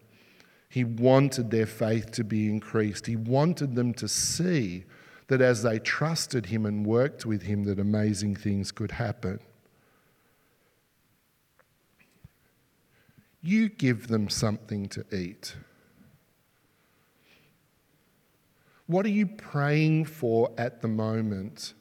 He 0.67 0.83
wanted 0.83 1.51
their 1.51 1.67
faith 1.67 2.11
to 2.13 2.23
be 2.23 2.49
increased. 2.49 3.05
He 3.05 3.15
wanted 3.15 3.75
them 3.75 3.93
to 3.93 4.07
see 4.07 4.85
that 5.27 5.39
as 5.39 5.63
they 5.63 5.79
trusted 5.79 6.47
him 6.47 6.65
and 6.65 6.85
worked 6.85 7.25
with 7.25 7.43
him 7.43 7.63
that 7.63 7.79
amazing 7.79 8.35
things 8.35 8.71
could 8.71 8.91
happen. 8.91 9.39
You 13.45 13.69
give 13.69 14.07
them 14.07 14.27
something 14.27 14.89
to 14.89 15.05
eat. 15.15 15.55
What 18.87 19.05
are 19.05 19.09
you 19.09 19.27
praying 19.27 20.05
for 20.05 20.49
at 20.57 20.81
the 20.81 20.87
moment? 20.87 21.75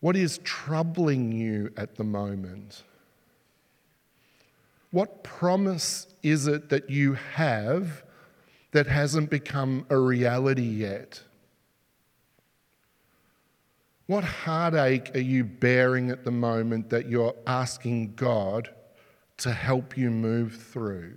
What 0.00 0.16
is 0.16 0.38
troubling 0.38 1.30
you 1.30 1.74
at 1.76 1.96
the 1.96 2.04
moment? 2.04 2.84
What 4.92 5.24
promise 5.24 6.06
is 6.22 6.46
it 6.46 6.70
that 6.70 6.88
you 6.88 7.12
have 7.34 8.02
that 8.72 8.86
hasn't 8.86 9.28
become 9.28 9.84
a 9.90 9.98
reality 9.98 10.62
yet? 10.62 11.22
What 14.06 14.24
heartache 14.24 15.14
are 15.14 15.20
you 15.20 15.44
bearing 15.44 16.08
at 16.10 16.24
the 16.24 16.30
moment 16.30 16.88
that 16.88 17.10
you're 17.10 17.36
asking 17.46 18.14
God 18.14 18.70
to 19.38 19.52
help 19.52 19.96
you 19.96 20.10
move 20.10 20.54
through? 20.54 21.16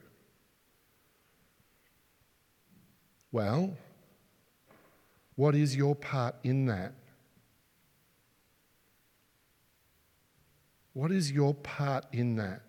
Well, 3.32 3.76
what 5.36 5.54
is 5.54 5.76
your 5.76 5.96
part 5.96 6.36
in 6.44 6.66
that? 6.66 6.94
What 10.94 11.12
is 11.12 11.32
your 11.32 11.54
part 11.54 12.06
in 12.12 12.38
that? 12.38 12.64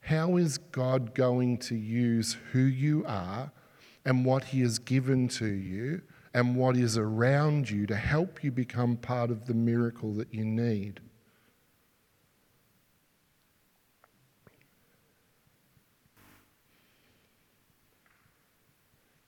How 0.00 0.36
is 0.36 0.58
God 0.58 1.14
going 1.14 1.56
to 1.58 1.74
use 1.74 2.36
who 2.52 2.60
you 2.60 3.04
are 3.06 3.50
and 4.04 4.24
what 4.24 4.44
He 4.44 4.60
has 4.60 4.78
given 4.78 5.28
to 5.28 5.46
you 5.46 6.02
and 6.34 6.54
what 6.54 6.76
is 6.76 6.98
around 6.98 7.70
you 7.70 7.86
to 7.86 7.96
help 7.96 8.44
you 8.44 8.50
become 8.50 8.96
part 8.96 9.30
of 9.30 9.46
the 9.46 9.54
miracle 9.54 10.12
that 10.14 10.34
you 10.34 10.44
need? 10.44 11.00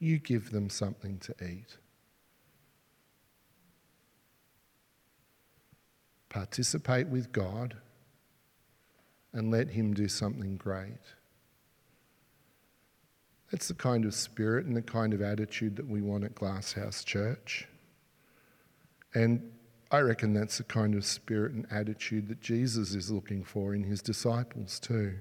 You 0.02 0.18
give 0.18 0.50
them 0.50 0.68
something 0.68 1.16
to 1.18 1.32
eat. 1.40 1.76
Participate 6.28 7.06
with 7.06 7.30
God 7.30 7.76
and 9.32 9.52
let 9.52 9.68
Him 9.68 9.94
do 9.94 10.08
something 10.08 10.56
great. 10.56 10.98
That's 13.52 13.68
the 13.68 13.74
kind 13.74 14.04
of 14.04 14.12
spirit 14.12 14.66
and 14.66 14.76
the 14.76 14.82
kind 14.82 15.14
of 15.14 15.22
attitude 15.22 15.76
that 15.76 15.86
we 15.86 16.02
want 16.02 16.24
at 16.24 16.34
Glasshouse 16.34 17.04
Church. 17.04 17.68
And 19.14 19.52
I 19.92 20.00
reckon 20.00 20.34
that's 20.34 20.58
the 20.58 20.64
kind 20.64 20.96
of 20.96 21.04
spirit 21.04 21.52
and 21.52 21.66
attitude 21.70 22.26
that 22.26 22.40
Jesus 22.40 22.94
is 22.94 23.10
looking 23.10 23.44
for 23.44 23.72
in 23.72 23.84
his 23.84 24.02
disciples 24.02 24.80
too. 24.80 25.18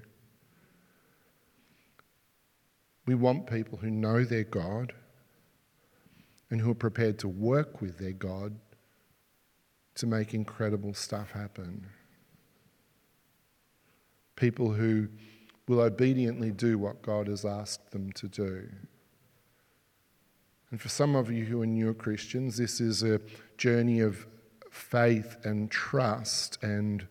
We 3.06 3.14
want 3.14 3.46
people 3.46 3.78
who 3.78 3.90
know 3.90 4.24
their 4.24 4.44
God 4.44 4.92
and 6.50 6.60
who 6.60 6.70
are 6.70 6.74
prepared 6.74 7.18
to 7.20 7.28
work 7.28 7.80
with 7.80 7.98
their 7.98 8.12
God 8.12 8.54
to 9.96 10.06
make 10.06 10.34
incredible 10.34 10.94
stuff 10.94 11.32
happen. 11.32 11.86
People 14.36 14.72
who 14.72 15.08
will 15.68 15.80
obediently 15.80 16.50
do 16.50 16.78
what 16.78 17.02
God 17.02 17.28
has 17.28 17.44
asked 17.44 17.90
them 17.90 18.12
to 18.12 18.28
do. 18.28 18.68
And 20.70 20.80
for 20.80 20.88
some 20.88 21.14
of 21.14 21.30
you 21.30 21.44
who 21.44 21.62
are 21.62 21.66
newer 21.66 21.94
Christians, 21.94 22.56
this 22.56 22.80
is 22.80 23.02
a 23.02 23.20
journey 23.58 24.00
of 24.00 24.26
faith 24.70 25.36
and 25.44 25.70
trust 25.70 26.62
and 26.62 27.06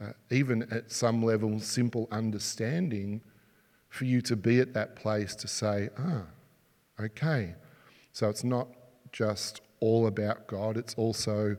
uh, 0.00 0.12
even 0.30 0.62
at 0.70 0.90
some 0.90 1.22
level, 1.22 1.58
simple 1.60 2.08
understanding 2.10 3.22
for 3.90 4.04
you 4.04 4.22
to 4.22 4.36
be 4.36 4.60
at 4.60 4.72
that 4.72 4.96
place 4.96 5.34
to 5.34 5.48
say, 5.48 5.90
ah, 5.98 6.22
okay. 6.98 7.54
So 8.12 8.28
it's 8.30 8.44
not 8.44 8.68
just 9.12 9.60
all 9.80 10.06
about 10.06 10.46
God, 10.46 10.76
it's 10.76 10.94
also 10.94 11.56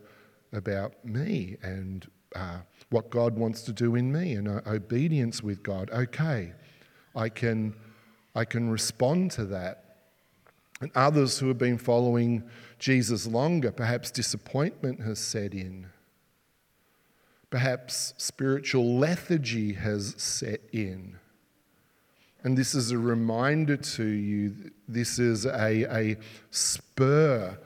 about 0.54 0.94
me 1.06 1.58
and 1.62 2.10
uh, 2.36 2.60
what 2.90 3.10
God 3.10 3.38
wants 3.38 3.62
to 3.64 3.74
do 3.74 3.96
in 3.96 4.12
me 4.12 4.34
and 4.34 4.48
uh, 4.48 4.62
obedience 4.66 5.44
with 5.44 5.62
God. 5.62 5.90
Okay, 5.92 6.54
I 7.16 7.30
can, 7.30 7.76
I 8.36 8.46
can 8.46 8.70
respond 8.70 9.32
to 9.32 9.46
that. 9.46 9.98
And 10.80 10.92
others 10.96 11.38
who 11.38 11.48
have 11.50 11.58
been 11.58 11.78
following 11.78 12.44
Jesus 12.80 13.28
longer, 13.28 13.72
perhaps 13.72 14.10
disappointment 14.10 15.02
has 15.02 15.20
set 15.20 15.54
in. 15.54 15.88
Perhaps 17.50 18.14
spiritual 18.18 18.98
lethargy 18.98 19.74
has 19.74 20.16
set 20.18 20.62
in. 20.72 21.20
And 22.44 22.58
this 22.58 22.74
is 22.74 22.92
a 22.92 22.98
reminder 22.98 23.78
to 23.78 24.04
you, 24.04 24.72
this 24.88 25.20
is 25.20 25.46
a, 25.46 25.84
a 25.96 26.18
spur 26.50 27.58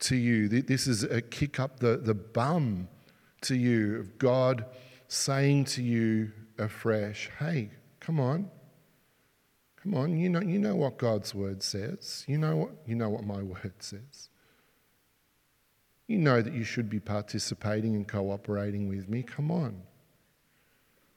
to 0.00 0.16
you, 0.16 0.48
this 0.48 0.86
is 0.86 1.04
a 1.04 1.20
kick 1.20 1.60
up 1.60 1.78
the, 1.78 1.98
the 1.98 2.14
bum 2.14 2.88
to 3.42 3.54
you 3.54 4.00
of 4.00 4.18
God 4.18 4.64
saying 5.08 5.66
to 5.66 5.82
you 5.82 6.32
afresh, 6.58 7.30
hey, 7.38 7.70
come 8.00 8.18
on. 8.18 8.50
Come 9.82 9.94
on, 9.94 10.16
you 10.16 10.28
know, 10.28 10.40
you 10.40 10.60
know 10.60 10.76
what 10.76 10.96
God's 10.96 11.34
word 11.34 11.62
says. 11.62 12.24
You 12.28 12.38
know 12.38 12.56
what, 12.56 12.70
you 12.86 12.94
know 12.94 13.10
what 13.10 13.24
my 13.24 13.42
word 13.42 13.74
says. 13.80 14.28
You 16.06 16.18
know 16.18 16.40
that 16.40 16.52
you 16.52 16.62
should 16.62 16.88
be 16.88 17.00
participating 17.00 17.96
and 17.96 18.06
cooperating 18.06 18.88
with 18.88 19.08
me. 19.08 19.22
Come 19.22 19.50
on. 19.50 19.82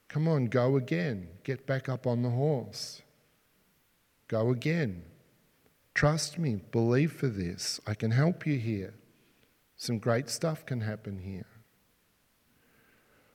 Come 0.08 0.26
on, 0.26 0.46
go 0.46 0.76
again. 0.76 1.28
Get 1.44 1.66
back 1.66 1.88
up 1.88 2.06
on 2.06 2.22
the 2.22 2.30
horse. 2.30 3.02
Go 4.28 4.50
again. 4.50 5.02
Trust 5.94 6.38
me, 6.38 6.60
believe 6.72 7.12
for 7.12 7.28
this. 7.28 7.80
I 7.86 7.94
can 7.94 8.10
help 8.10 8.46
you 8.46 8.58
here. 8.58 8.94
Some 9.76 9.98
great 9.98 10.28
stuff 10.28 10.66
can 10.66 10.80
happen 10.80 11.18
here. 11.18 11.46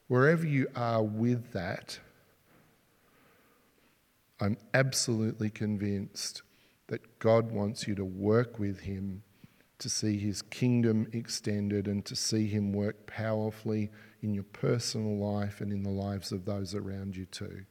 Wherever 0.07 0.45
you 0.45 0.67
are 0.75 1.01
with 1.01 1.53
that, 1.53 1.99
I'm 4.39 4.57
absolutely 4.73 5.49
convinced 5.49 6.41
that 6.87 7.19
God 7.19 7.51
wants 7.51 7.87
you 7.87 7.95
to 7.95 8.03
work 8.03 8.59
with 8.59 8.81
Him 8.81 9.23
to 9.79 9.89
see 9.89 10.17
His 10.17 10.41
kingdom 10.41 11.07
extended 11.13 11.87
and 11.87 12.03
to 12.05 12.15
see 12.15 12.47
Him 12.47 12.73
work 12.73 13.07
powerfully 13.07 13.89
in 14.21 14.33
your 14.33 14.43
personal 14.43 15.17
life 15.17 15.61
and 15.61 15.71
in 15.71 15.83
the 15.83 15.89
lives 15.89 16.31
of 16.31 16.45
those 16.45 16.75
around 16.75 17.15
you 17.15 17.25
too. 17.25 17.65